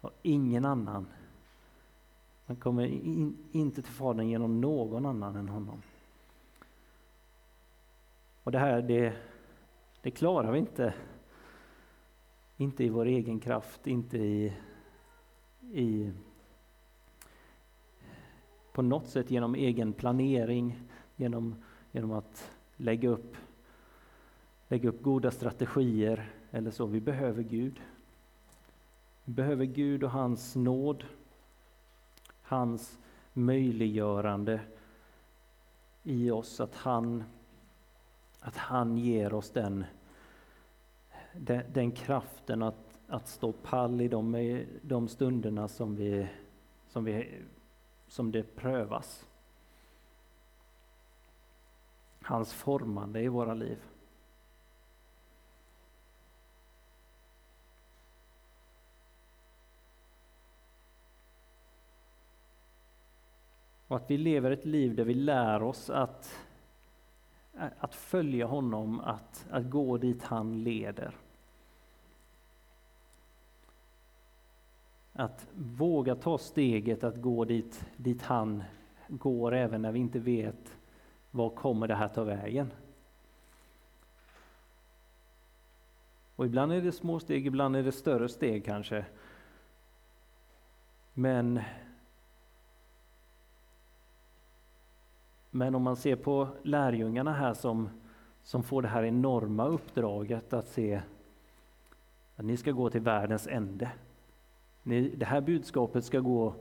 och 0.01 0.11
ingen 0.23 0.65
annan. 0.65 1.07
Man 2.47 2.57
kommer 2.57 2.85
in, 2.85 3.37
inte 3.53 3.83
till 3.83 3.93
Fadern 3.93 4.29
genom 4.29 4.61
någon 4.61 5.07
annan 5.07 5.37
än 5.37 5.49
honom. 5.49 5.83
Och 8.43 8.53
det 8.53 8.59
här, 8.59 8.83
det, 8.83 9.13
det 10.03 10.11
klarar 10.11 10.53
vi 10.53 10.59
inte. 10.59 10.95
Inte 12.57 12.85
i 12.85 12.89
vår 12.89 13.07
egen 13.07 13.41
kraft, 13.41 13.87
inte 13.87 14.19
i, 14.19 14.53
i, 15.73 16.13
på 18.73 18.83
något 18.83 19.09
sätt 19.09 19.31
genom 19.31 19.55
egen 19.55 19.93
planering, 19.93 20.79
genom, 21.17 21.55
genom 21.93 22.13
att 22.13 22.51
lägga 22.77 23.09
upp, 23.09 23.37
lägga 24.69 24.89
upp 24.89 25.03
goda 25.03 25.31
strategier 25.31 26.33
eller 26.51 26.71
så. 26.71 26.87
Vi 26.87 27.01
behöver 27.01 27.43
Gud. 27.43 27.81
Vi 29.25 29.33
behöver 29.33 29.65
Gud 29.65 30.05
och 30.05 30.11
hans 30.11 30.57
nåd, 30.57 31.05
hans 32.43 32.99
möjliggörande 33.33 34.61
i 36.03 36.31
oss, 36.31 36.61
att 36.61 36.75
han, 36.75 37.25
att 38.41 38.57
han 38.57 38.99
ger 38.99 39.35
oss 39.35 39.51
den, 39.51 39.85
den, 41.39 41.63
den 41.73 41.93
kraften 41.93 42.63
att, 42.63 42.99
att 43.09 43.29
stå 43.29 43.53
pall 43.53 44.01
i 44.01 44.09
de, 44.09 44.65
de 44.83 45.09
stunderna 45.09 45.69
som, 45.69 45.97
vi, 45.97 46.29
som, 46.89 47.05
vi, 47.05 47.41
som 48.09 48.33
det 48.33 48.57
prövas. 48.57 49.27
Hans 52.23 52.53
formande 52.53 53.21
i 53.21 53.29
våra 53.29 53.55
liv. 53.55 53.79
Och 63.89 63.97
att 63.97 64.11
vi 64.11 64.19
lever 64.19 64.51
ett 64.51 64.65
liv 64.65 64.95
där 64.95 65.05
vi 65.05 65.15
lär 65.15 65.63
oss 65.63 65.91
att, 65.91 66.47
att 67.79 67.95
följa 67.95 68.47
honom, 68.47 69.01
att, 69.01 69.47
att 69.51 69.71
gå 69.71 69.99
dit 69.99 70.23
han 70.23 70.63
leder. 70.63 71.15
Att 75.17 75.47
våga 75.55 76.15
ta 76.15 76.39
steget 76.39 77.05
att 77.05 77.17
gå 77.17 77.45
dit, 77.45 77.87
dit 77.97 78.23
han 78.23 78.63
går 79.09 79.55
även 79.55 79.83
när 79.83 79.93
vi 79.93 79.99
inte 79.99 80.19
vet 80.19 80.77
var 81.31 81.51
kommer 81.51 81.89
det 81.89 81.95
här 81.95 82.09
ta 82.09 82.25
vägen. 82.25 82.73
Och 86.37 86.47
ibland 86.47 86.73
är 86.73 86.83
det 86.83 86.93
små 86.93 87.21
steg, 87.21 87.47
ibland 87.47 87.77
är 87.77 87.83
det 87.83 87.93
större 87.93 88.29
steg 88.29 88.65
kanske. 88.65 89.05
Men 91.15 91.61
Men 95.57 95.75
om 95.75 95.83
man 95.83 95.97
ser 95.97 96.17
på 96.17 96.49
lärjungarna 96.63 97.33
här 97.33 97.55
som, 97.55 97.89
som 98.43 98.63
får 98.63 98.83
det 98.83 98.89
här 98.89 99.03
enorma 99.03 99.67
uppdraget 99.67 100.53
att 100.53 100.69
se 100.69 101.03
att 102.37 102.45
ni 102.45 102.57
ska 102.57 102.73
gå 102.73 102.91
till 102.91 103.01
världens 103.01 103.47
ände. 103.47 103.91
Det 104.87 105.25
här 105.25 105.41
budskapet 105.41 106.05
ska 106.05 106.21
gå 106.21 106.55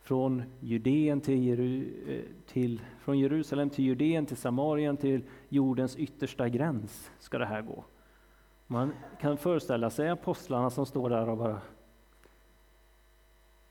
från 0.00 0.42
Judeen 0.60 1.20
till, 1.20 1.82
eh, 2.08 2.20
till, 2.46 2.80
från 3.00 3.18
Jerusalem 3.18 3.70
till 3.70 3.84
Judeen 3.84 4.26
till 4.26 4.36
Samarien 4.36 4.96
till 4.96 5.22
jordens 5.48 5.96
yttersta 5.96 6.48
gräns 6.48 7.10
ska 7.18 7.38
det 7.38 7.46
här 7.46 7.62
gå. 7.62 7.84
Man 8.66 8.92
kan 9.20 9.36
föreställa 9.36 9.90
sig 9.90 10.08
apostlarna 10.08 10.70
som 10.70 10.86
står 10.86 11.10
där 11.10 11.28
och 11.28 11.38
bara 11.38 11.60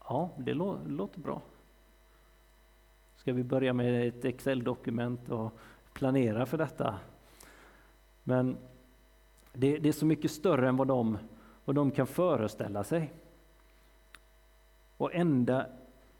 Ja, 0.07 0.29
det 0.37 0.53
låter 0.53 1.19
bra. 1.19 1.41
Ska 3.15 3.33
vi 3.33 3.43
börja 3.43 3.73
med 3.73 4.07
ett 4.07 4.25
Excel-dokument 4.25 5.29
och 5.29 5.51
planera 5.93 6.45
för 6.45 6.57
detta? 6.57 6.95
Men 8.23 8.57
det, 9.53 9.77
det, 9.77 9.89
är 9.89 9.93
så 9.93 10.05
mycket 10.05 10.31
större 10.31 10.69
än 10.69 10.77
vad 10.77 10.87
de, 10.87 11.17
vad 11.65 11.75
de 11.75 11.91
kan 11.91 12.07
föreställa 12.07 12.83
sig. 12.83 13.13
Och 14.99 15.15
enda, 15.15 15.65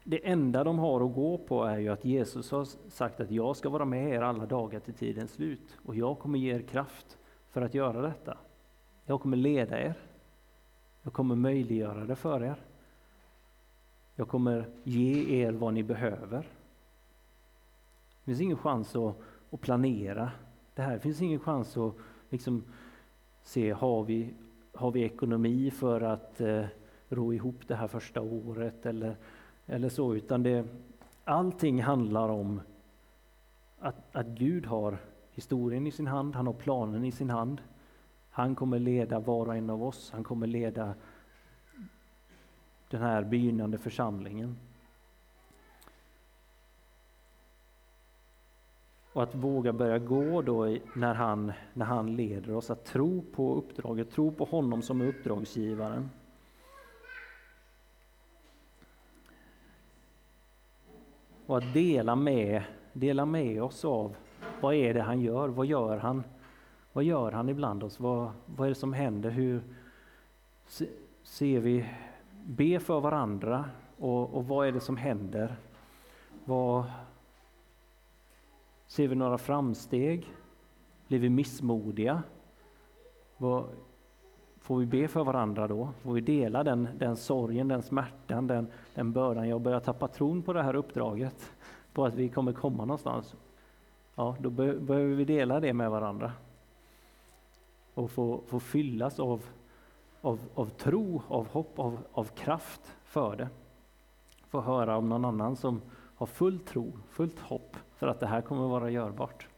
det 0.04 0.28
enda 0.28 0.64
de 0.64 0.78
har 0.78 1.06
att 1.06 1.14
gå 1.14 1.38
på 1.38 1.64
är 1.64 1.78
ju 1.78 1.88
att 1.88 2.04
Jesus 2.04 2.50
har 2.50 2.64
sagt 2.90 3.20
att 3.20 3.30
jag 3.30 3.56
ska 3.56 3.68
vara 3.68 3.84
med 3.84 4.14
er 4.14 4.22
alla 4.22 4.46
dagar 4.46 4.80
till 4.80 4.94
tidens 4.94 5.32
slut 5.32 5.78
och 5.84 5.94
jag 5.94 6.18
kommer 6.18 6.38
ge 6.38 6.54
er 6.54 6.62
kraft 6.62 7.18
för 7.50 7.62
att 7.62 7.74
göra 7.74 8.02
detta. 8.02 8.38
Jag 9.06 9.20
kommer 9.20 9.36
leda 9.36 9.80
er. 9.80 9.94
Jag 11.02 11.12
kommer 11.12 11.34
möjliggöra 11.34 12.04
det 12.04 12.16
för 12.16 12.42
er. 12.42 12.56
Jag 14.14 14.28
kommer 14.28 14.64
ge 14.84 15.42
er 15.42 15.52
vad 15.52 15.74
ni 15.74 15.82
behöver. 15.82 16.48
Det 18.18 18.24
finns 18.24 18.40
ingen 18.40 18.58
chans 18.58 18.96
att, 18.96 19.16
att 19.50 19.60
planera 19.60 20.30
det 20.74 20.82
här. 20.82 20.92
Det 20.92 21.00
finns 21.00 21.22
ingen 21.22 21.40
chans 21.40 21.76
att 21.76 21.94
liksom 22.28 22.64
se, 23.42 23.70
har 23.70 24.04
vi, 24.04 24.34
har 24.72 24.90
vi 24.90 25.02
ekonomi 25.02 25.70
för 25.70 26.00
att 26.00 26.40
eh, 26.40 26.64
ro 27.10 27.32
ihop 27.32 27.68
det 27.68 27.74
här 27.74 27.88
första 27.88 28.20
året 28.20 28.86
eller, 28.86 29.16
eller 29.66 29.88
så, 29.88 30.14
utan 30.14 30.42
det, 30.42 30.64
allting 31.24 31.82
handlar 31.82 32.28
om 32.28 32.60
att, 33.78 34.16
att 34.16 34.26
Gud 34.26 34.66
har 34.66 34.98
historien 35.32 35.86
i 35.86 35.90
sin 35.90 36.06
hand, 36.06 36.34
han 36.34 36.46
har 36.46 36.54
planen 36.54 37.04
i 37.04 37.12
sin 37.12 37.30
hand. 37.30 37.60
Han 38.30 38.54
kommer 38.54 38.78
leda 38.78 39.20
var 39.20 39.46
och 39.46 39.56
en 39.56 39.70
av 39.70 39.82
oss, 39.82 40.10
han 40.10 40.24
kommer 40.24 40.46
leda 40.46 40.94
den 42.90 43.02
här 43.02 43.24
begynnande 43.24 43.78
församlingen. 43.78 44.56
Och 49.12 49.22
att 49.22 49.34
våga 49.34 49.72
börja 49.72 49.98
gå 49.98 50.42
då 50.42 50.76
när 50.94 51.14
han, 51.14 51.52
när 51.74 51.86
han 51.86 52.16
leder 52.16 52.54
oss, 52.54 52.70
att 52.70 52.84
tro 52.84 53.22
på 53.22 53.54
uppdraget, 53.54 54.10
tro 54.10 54.32
på 54.32 54.44
honom 54.44 54.82
som 54.82 55.00
är 55.00 55.06
uppdragsgivaren. 55.06 56.10
Och 61.50 61.58
att 61.58 61.74
dela 61.74 62.16
med, 62.16 62.62
dela 62.92 63.26
med 63.26 63.62
oss 63.62 63.84
av 63.84 64.16
vad 64.60 64.74
är 64.74 64.94
det 64.94 65.02
han 65.02 65.20
gör, 65.20 65.48
vad 65.48 65.66
gör 65.66 65.96
han? 65.96 66.24
Vad 66.92 67.04
gör 67.04 67.32
han 67.32 67.48
ibland 67.48 67.82
oss? 67.82 68.00
Vad, 68.00 68.30
vad 68.46 68.66
är 68.66 68.68
det 68.68 68.74
som 68.74 68.92
händer? 68.92 69.30
Hur 69.30 69.62
ser 71.22 71.60
vi, 71.60 71.86
be 72.44 72.80
för 72.80 73.00
varandra 73.00 73.64
och, 73.98 74.34
och 74.34 74.46
vad 74.46 74.66
är 74.66 74.72
det 74.72 74.80
som 74.80 74.96
händer? 74.96 75.56
Vad, 76.44 76.84
Ser 78.86 79.08
vi 79.08 79.14
några 79.14 79.38
framsteg? 79.38 80.34
Blir 81.08 81.18
vi 81.18 81.28
missmodiga? 81.28 82.22
Får 84.70 84.78
vi 84.78 84.86
be 84.86 85.08
för 85.08 85.24
varandra 85.24 85.68
då? 85.68 85.88
Får 86.02 86.12
vi 86.12 86.20
dela 86.20 86.64
den, 86.64 86.88
den 86.98 87.16
sorgen, 87.16 87.68
den 87.68 87.82
smärtan, 87.82 88.46
den, 88.46 88.66
den 88.94 89.12
bördan? 89.12 89.48
Jag 89.48 89.60
börjar 89.60 89.80
tappa 89.80 90.08
tron 90.08 90.42
på 90.42 90.52
det 90.52 90.62
här 90.62 90.74
uppdraget, 90.74 91.52
på 91.92 92.04
att 92.04 92.14
vi 92.14 92.28
kommer 92.28 92.52
komma 92.52 92.84
någonstans. 92.84 93.34
Ja, 94.14 94.36
då 94.40 94.50
be, 94.50 94.74
behöver 94.74 95.14
vi 95.14 95.24
dela 95.24 95.60
det 95.60 95.72
med 95.72 95.90
varandra 95.90 96.32
och 97.94 98.10
få, 98.10 98.40
få 98.46 98.60
fyllas 98.60 99.20
av, 99.20 99.42
av, 100.20 100.40
av 100.54 100.66
tro, 100.66 101.22
av 101.28 101.48
hopp, 101.48 101.78
av, 101.78 101.98
av 102.12 102.24
kraft 102.24 102.96
för 103.04 103.36
det. 103.36 103.48
Få 104.48 104.60
höra 104.60 104.96
om 104.96 105.08
någon 105.08 105.24
annan 105.24 105.56
som 105.56 105.80
har 106.16 106.26
full 106.26 106.58
tro, 106.58 106.92
fullt 107.08 107.38
hopp 107.38 107.76
för 107.96 108.06
att 108.08 108.20
det 108.20 108.26
här 108.26 108.40
kommer 108.40 108.68
vara 108.68 108.90
görbart. 108.90 109.49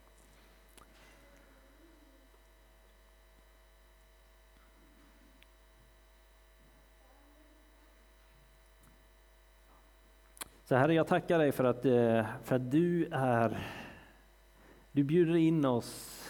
Så 10.72 10.76
Herre, 10.76 10.94
jag 10.94 11.06
tackar 11.06 11.38
dig 11.38 11.52
för 11.52 11.64
att, 11.64 11.84
eh, 11.84 12.26
för 12.42 12.56
att 12.56 12.70
du 12.70 13.08
är 13.10 13.68
du 14.92 15.04
bjuder 15.04 15.36
in 15.36 15.64
oss 15.64 16.22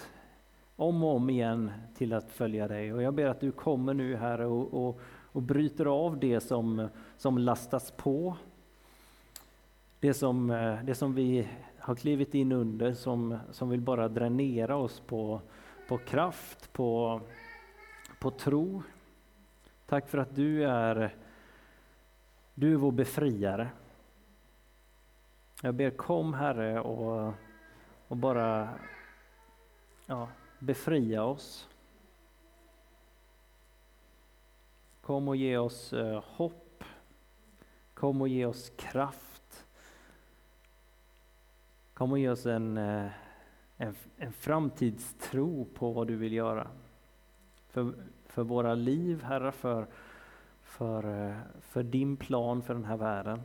om 0.77 1.05
och 1.05 1.17
om 1.17 1.31
igen 1.31 1.73
till 1.95 2.13
att 2.13 2.31
följa 2.33 2.69
dig. 2.69 2.93
Och 2.93 3.03
jag 3.03 3.15
ber 3.15 3.27
att 3.27 3.41
du 3.41 3.53
kommer 3.53 3.95
nu 3.95 4.17
Herre 4.17 4.47
och, 4.47 4.89
och, 4.89 5.01
och 5.33 5.43
bryter 5.43 5.87
av 5.87 6.19
det 6.19 6.41
som, 6.41 6.89
som 7.17 7.39
lastas 7.39 7.91
på. 7.91 8.37
Det 10.01 10.15
som, 10.15 10.51
eh, 10.51 10.85
det 10.85 10.95
som 10.95 11.15
vi 11.15 11.49
har 11.79 11.95
klivit 11.95 12.35
in 12.35 12.53
under 12.53 12.93
som, 12.93 13.39
som 13.51 13.71
vill 13.71 13.81
bara 13.81 14.09
dränera 14.09 14.77
oss 14.77 15.01
på, 15.01 15.41
på 15.89 15.99
kraft, 15.99 16.73
på, 16.73 17.21
på 18.21 18.31
tro. 18.31 18.83
Tack 19.87 20.09
för 20.09 20.19
att 20.19 20.35
du 20.35 20.65
är, 20.65 21.15
du 22.55 22.73
är 22.73 22.77
vår 22.77 22.93
befriare. 22.93 23.69
Jag 25.65 25.75
ber 25.75 25.91
kom 25.91 26.35
Herre 26.35 26.81
och, 26.81 27.35
och 28.09 28.17
bara 28.17 28.69
ja, 30.07 30.29
befria 30.59 31.25
oss. 31.25 31.69
Kom 35.01 35.29
och 35.29 35.37
ge 35.37 35.57
oss 35.57 35.93
eh, 35.93 36.25
hopp. 36.27 36.85
Kom 37.95 38.21
och 38.21 38.29
ge 38.29 38.47
oss 38.47 38.73
kraft. 38.77 39.67
Kom 41.95 42.13
och 42.13 42.19
ge 42.19 42.29
oss 42.29 42.47
en, 42.47 42.79
eh, 42.79 43.11
en, 43.77 43.95
en 44.17 44.33
framtidstro 44.33 45.65
på 45.75 45.93
vad 45.93 46.07
du 46.07 46.17
vill 46.17 46.33
göra. 46.33 46.69
För, 47.69 47.95
för 48.27 48.43
våra 48.43 48.75
liv, 48.75 49.23
Herre, 49.23 49.53
för, 49.53 49.87
för, 50.63 51.29
eh, 51.29 51.37
för 51.61 51.83
din 51.83 52.17
plan 52.17 52.63
för 52.63 52.75
den 52.75 52.85
här 52.85 52.97
världen. 52.97 53.43